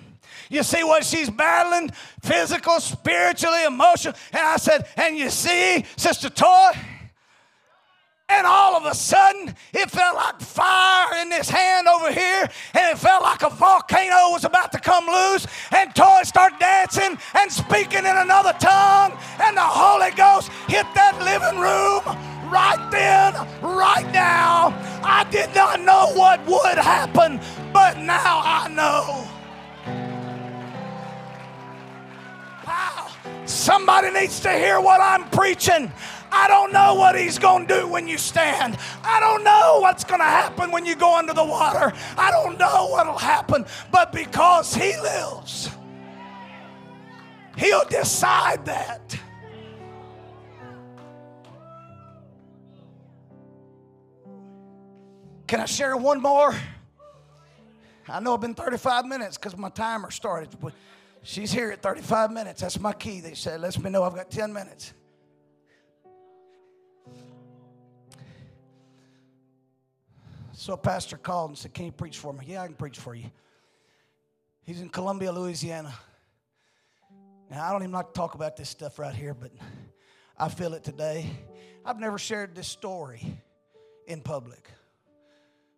[0.49, 1.91] You see what she's battling
[2.21, 4.13] physical, spiritually, emotional.
[4.31, 6.71] And I said, And you see, Sister Toy?
[8.29, 12.95] And all of a sudden, it felt like fire in this hand over here, and
[12.95, 15.45] it felt like a volcano was about to come loose.
[15.71, 21.19] And Toy started dancing and speaking in another tongue, and the Holy Ghost hit that
[21.19, 22.01] living room
[22.49, 24.73] right then, right now.
[25.03, 27.39] I did not know what would happen,
[27.73, 29.32] but now I know.
[33.45, 35.91] Somebody needs to hear what I'm preaching.
[36.31, 38.77] I don't know what he's going to do when you stand.
[39.03, 41.93] I don't know what's going to happen when you go under the water.
[42.17, 45.69] I don't know what'll happen, but because he lives,
[47.55, 49.15] he'll decide that.
[55.45, 56.55] Can I share one more?
[58.09, 60.49] I know I've been 35 minutes because my timer started.
[61.25, 62.61] She's here at 35 minutes.
[62.61, 63.21] That's my key.
[63.21, 64.93] They said, lets me know I've got 10 minutes.
[70.51, 72.45] So a pastor called and said, Can you preach for me?
[72.47, 73.25] Yeah, I can preach for you.
[74.61, 75.93] He's in Columbia, Louisiana.
[77.49, 79.51] Now, I don't even like to talk about this stuff right here, but
[80.37, 81.29] I feel it today.
[81.85, 83.21] I've never shared this story
[84.07, 84.69] in public,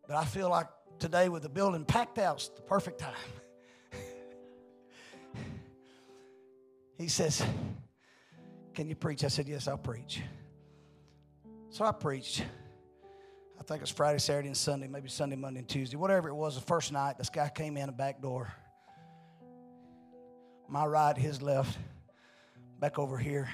[0.07, 0.67] but I feel like
[0.99, 3.13] today with the building packed out, it's the perfect time.
[6.97, 7.43] He says,
[8.73, 9.23] Can you preach?
[9.23, 10.21] I said, Yes, I'll preach.
[11.69, 12.43] So I preached.
[13.59, 16.33] I think it was Friday, Saturday, and Sunday, maybe Sunday, Monday, and Tuesday, whatever it
[16.33, 16.55] was.
[16.55, 18.53] The first night, this guy came in the back door.
[20.67, 21.77] My right, his left,
[22.79, 23.49] back over here.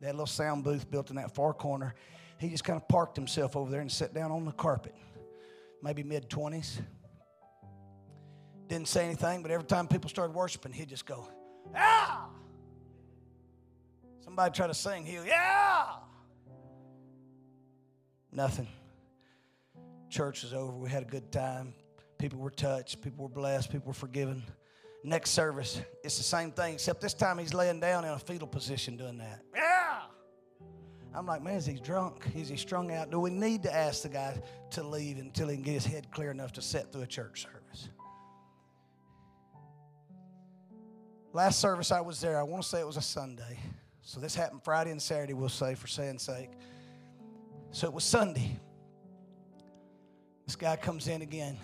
[0.00, 1.94] That little sound booth built in that far corner.
[2.38, 4.94] He just kind of parked himself over there and sat down on the carpet,
[5.82, 6.80] maybe mid 20s.
[8.68, 11.28] Didn't say anything, but every time people started worshiping, he'd just go,
[11.72, 12.24] Yeah!
[14.34, 15.84] Somebody try to sing, he'll, Yeah!
[18.32, 18.66] Nothing.
[20.10, 20.72] Church is over.
[20.72, 21.72] We had a good time.
[22.18, 23.00] People were touched.
[23.00, 23.70] People were blessed.
[23.70, 24.42] People were forgiven.
[25.04, 28.48] Next service, it's the same thing, except this time he's laying down in a fetal
[28.48, 29.40] position doing that.
[29.54, 30.00] Yeah!
[31.14, 32.26] I'm like, man, is he drunk?
[32.34, 33.12] Is he strung out?
[33.12, 36.10] Do we need to ask the guy to leave until he can get his head
[36.10, 37.88] clear enough to sit through a church service?
[41.32, 43.60] Last service I was there, I want to say it was a Sunday.
[44.06, 46.50] So this happened Friday and Saturday, we'll say for saying sake.
[47.70, 48.60] So it was Sunday.
[50.44, 51.58] This guy comes in again.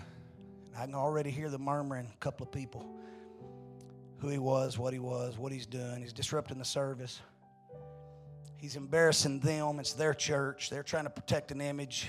[0.75, 2.83] I can already hear the murmuring, a couple of people.
[4.17, 6.01] Who he was, what he was, what he's doing.
[6.01, 7.21] He's disrupting the service.
[8.57, 9.79] He's embarrassing them.
[9.79, 10.71] It's their church.
[10.71, 12.07] They're trying to protect an image.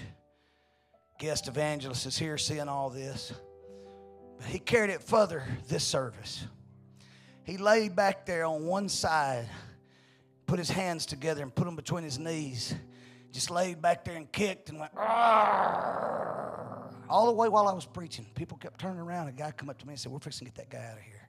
[1.19, 3.33] Guest evangelist is here seeing all this.
[4.39, 6.43] But he carried it further this service.
[7.45, 9.47] He laid back there on one side,
[10.53, 12.75] put his hands together and put them between his knees.
[13.33, 14.93] Just laid back there and kicked and went,
[17.09, 18.27] all the way while I was preaching.
[18.35, 19.29] People kept turning around.
[19.29, 20.99] A guy come up to me and said, We're fixing to get that guy out
[20.99, 21.27] of here.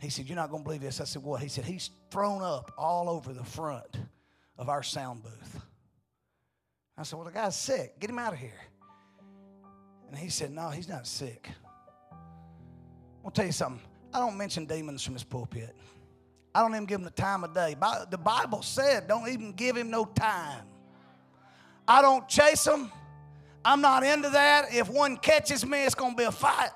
[0.00, 1.00] He said, You're not going to believe this.
[1.00, 1.40] I said, What?
[1.40, 3.96] He said, He's thrown up all over the front
[4.58, 5.60] of our sound booth.
[6.98, 8.00] I said, Well, the guy's sick.
[8.00, 8.60] Get him out of here.
[10.08, 11.48] And he said, No, he's not sick.
[13.24, 13.80] I'll tell you something.
[14.12, 15.76] I don't mention demons from this pulpit.
[16.54, 17.76] I don't even give him the time of day.
[18.10, 20.64] The Bible said, don't even give him no time.
[21.86, 22.90] I don't chase him.
[23.64, 24.74] I'm not into that.
[24.74, 26.70] If one catches me, it's going to be a fight.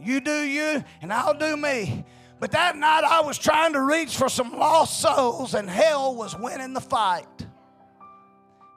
[0.00, 2.04] You do you, and I'll do me.
[2.40, 6.36] But that night I was trying to reach for some lost souls, and hell was
[6.36, 7.26] winning the fight.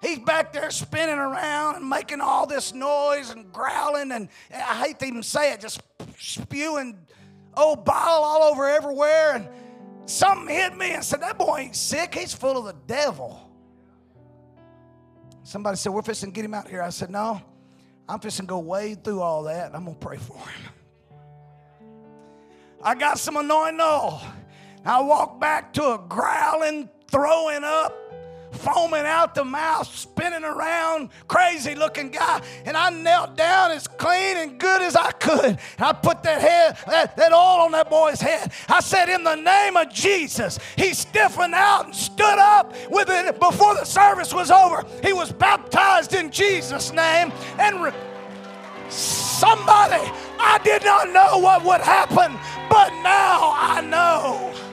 [0.02, 5.00] He's back there spinning around and making all this noise and growling, and I hate
[5.00, 5.82] to even say it, just
[6.18, 6.98] spewing
[7.58, 9.36] old bile all over everywhere.
[9.36, 9.48] And
[10.06, 13.44] something hit me and said, That boy ain't sick, he's full of the devil.
[15.44, 16.82] Somebody said, We're fixing to get him out here.
[16.82, 17.42] I said, No,
[18.08, 20.72] I'm fixing to go wade through all that, and I'm going to pray for him.
[22.84, 24.22] I got some anointing oil.
[24.86, 27.94] I walked back to a growling, throwing up,
[28.58, 32.42] foaming out the mouth, spinning around, crazy looking guy.
[32.66, 35.46] And I knelt down as clean and good as I could.
[35.46, 38.52] And I put that head, that, that oil on that boy's head.
[38.68, 43.40] I said, In the name of Jesus, he stiffened out and stood up with it
[43.40, 44.84] before the service was over.
[45.04, 47.32] He was baptized in Jesus' name.
[47.60, 47.94] And re-
[48.90, 52.38] somebody, I did not know what would happen,
[52.70, 54.67] but now I know.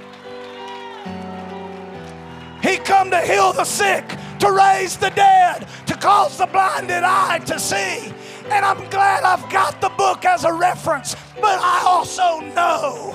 [2.65, 4.09] He come to heal the sick,
[4.39, 8.11] to raise the dead, to cause the blinded eye to see.
[8.47, 13.15] And I'm glad I've got the book as a reference, but I also know.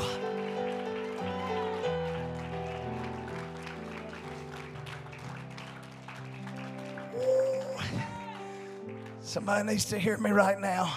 [9.22, 10.96] Somebody needs to hear me right now.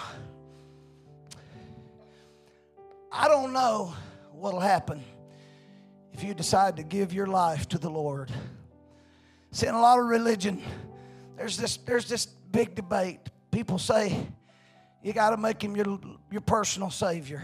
[3.11, 3.95] I don't know
[4.31, 5.03] what'll happen
[6.23, 8.31] you decide to give your life to the Lord.
[9.51, 10.61] See, in a lot of religion,
[11.37, 13.19] there's this, there's this big debate.
[13.51, 14.25] People say
[15.03, 15.99] you got to make him your,
[16.31, 17.41] your personal Savior.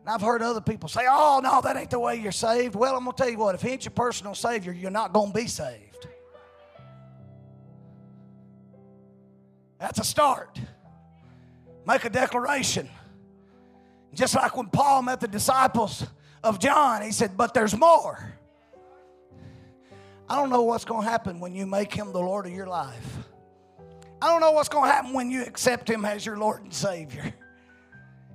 [0.00, 2.76] And I've heard other people say, oh, no, that ain't the way you're saved.
[2.76, 5.12] Well, I'm going to tell you what, if he ain't your personal Savior, you're not
[5.12, 6.06] going to be saved.
[9.80, 10.60] That's a start.
[11.86, 12.88] Make a declaration.
[14.14, 16.06] Just like when Paul met the disciples
[16.46, 17.02] of John.
[17.02, 18.32] He said, But there's more.
[20.28, 22.66] I don't know what's going to happen when you make him the Lord of your
[22.66, 23.18] life.
[24.20, 26.72] I don't know what's going to happen when you accept Him as your Lord and
[26.72, 27.34] Savior.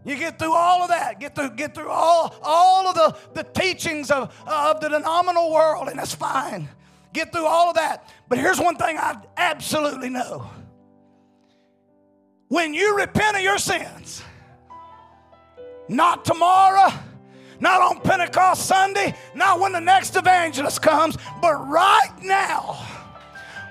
[0.03, 3.43] You get through all of that, get through, get through all, all of the, the
[3.43, 6.67] teachings of, of the denominational world, and that's fine.
[7.13, 8.09] Get through all of that.
[8.27, 10.49] But here's one thing I absolutely know
[12.47, 14.23] when you repent of your sins,
[15.87, 16.91] not tomorrow,
[17.61, 22.77] not on Pentecost Sunday, not when the next evangelist comes, but right now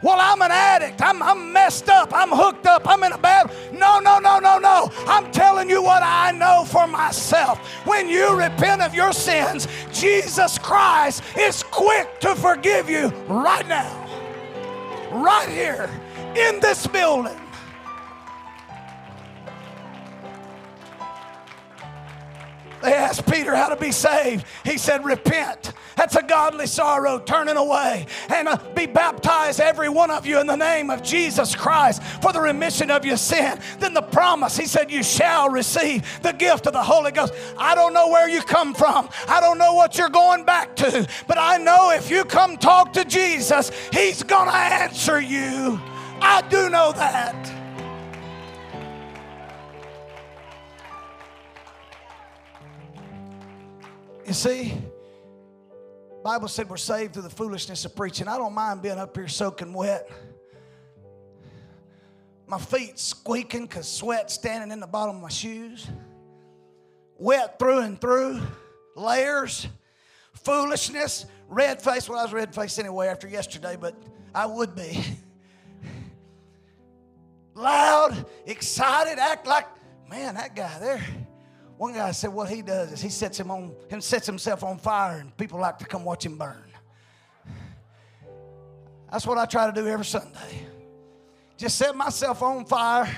[0.03, 1.03] well, I'm an addict.
[1.03, 2.11] I'm, I'm messed up.
[2.15, 2.89] I'm hooked up.
[2.89, 3.51] I'm in a bad.
[3.73, 4.91] No, no, no, no, no.
[5.07, 7.59] I'm telling you what I know for myself.
[7.87, 14.09] When you repent of your sins, Jesus Christ is quick to forgive you right now,
[15.13, 15.91] right here
[16.35, 17.40] in this building.
[23.11, 24.47] Asked Peter how to be saved.
[24.65, 25.73] He said, Repent.
[25.97, 28.07] That's a godly sorrow, turning away.
[28.29, 32.33] And uh, be baptized, every one of you, in the name of Jesus Christ for
[32.33, 33.59] the remission of your sin.
[33.81, 37.35] Then the promise, he said, You shall receive the gift of the Holy Ghost.
[37.59, 41.07] I don't know where you come from, I don't know what you're going back to,
[41.27, 45.81] but I know if you come talk to Jesus, he's going to answer you.
[46.23, 47.60] I do know that.
[54.31, 54.73] You see,
[56.23, 58.29] Bible said we're saved through the foolishness of preaching.
[58.29, 60.09] I don't mind being up here soaking wet.
[62.47, 65.85] My feet squeaking because sweat standing in the bottom of my shoes.
[67.19, 68.41] Wet through and through.
[68.95, 69.67] Layers.
[70.45, 71.27] Foolishness.
[71.49, 72.09] Red face.
[72.09, 74.01] Well, I was red faced anyway after yesterday, but
[74.33, 75.05] I would be.
[77.57, 79.67] Loud, excited, act like,
[80.09, 81.05] man, that guy there
[81.81, 84.77] one guy said what he does is he sets him on him sets himself on
[84.77, 86.71] fire and people like to come watch him burn.
[89.11, 90.67] That's what I try to do every Sunday.
[91.57, 93.09] Just set myself on fire.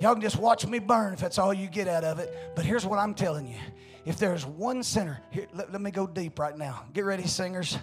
[0.00, 2.54] Y'all can just watch me burn if that's all you get out of it.
[2.56, 3.58] But here's what I'm telling you.
[4.04, 6.86] If there's one sinner, here, let, let me go deep right now.
[6.92, 7.78] Get ready, singers.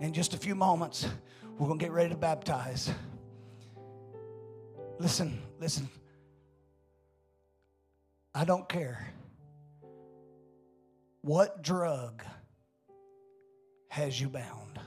[0.00, 1.06] In just a few moments,
[1.58, 2.92] we're going to get ready to baptize.
[4.98, 5.88] Listen, listen.
[8.34, 9.12] I don't care
[11.22, 12.22] what drug
[13.88, 14.78] has you bound.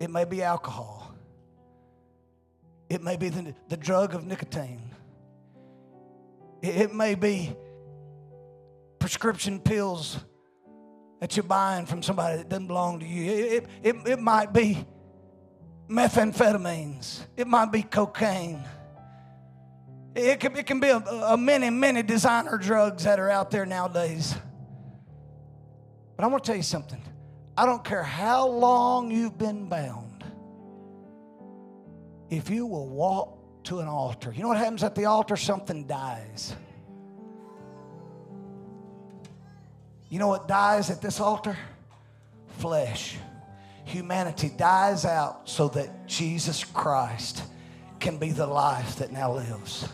[0.00, 1.14] It may be alcohol.
[2.88, 4.94] It may be the, the drug of nicotine.
[6.62, 7.54] It, may be
[8.98, 10.18] prescription pills
[11.20, 13.30] that you're buying from somebody that doesn't belong to you.
[13.30, 14.84] It, it, it, it might be
[15.88, 17.20] methamphetamines.
[17.36, 18.64] It might be cocaine.
[20.14, 23.66] It can, it can be a, a many, many designer drugs that are out there
[23.66, 24.34] nowadays.
[26.16, 27.00] But I want to tell you something.
[27.56, 30.24] I don't care how long you've been bound.
[32.30, 35.36] If you will walk to an altar, you know what happens at the altar?
[35.36, 36.54] Something dies.
[40.08, 41.56] You know what dies at this altar?
[42.58, 43.16] Flesh.
[43.84, 47.42] Humanity dies out so that Jesus Christ
[48.00, 49.88] can be the life that now lives.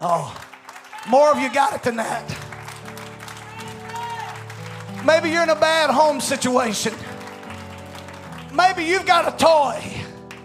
[0.00, 0.36] Oh,
[1.08, 2.24] more of you got it than that.
[5.04, 6.92] Maybe you're in a bad home situation.
[8.52, 9.80] Maybe you've got a toy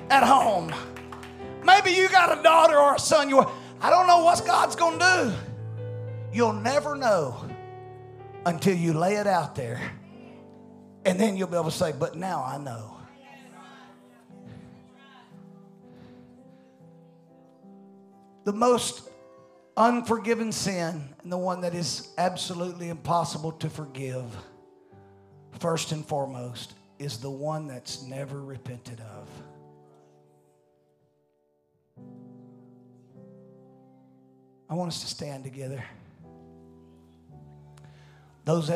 [0.10, 0.74] at home.
[1.64, 3.30] Maybe you got a daughter or a son.
[3.30, 3.46] You,
[3.80, 5.88] I don't know what God's going to do.
[6.34, 7.46] You'll never know
[8.46, 9.82] until you lay it out there.
[11.06, 13.01] And then you'll be able to say, But now I know.
[18.44, 19.10] The most
[19.78, 24.26] unforgiven sin and the one that is absolutely impossible to forgive,
[25.60, 29.28] first and foremost, is the one that's never repented of.
[34.70, 35.84] I want us to stand together.
[38.46, 38.70] Those that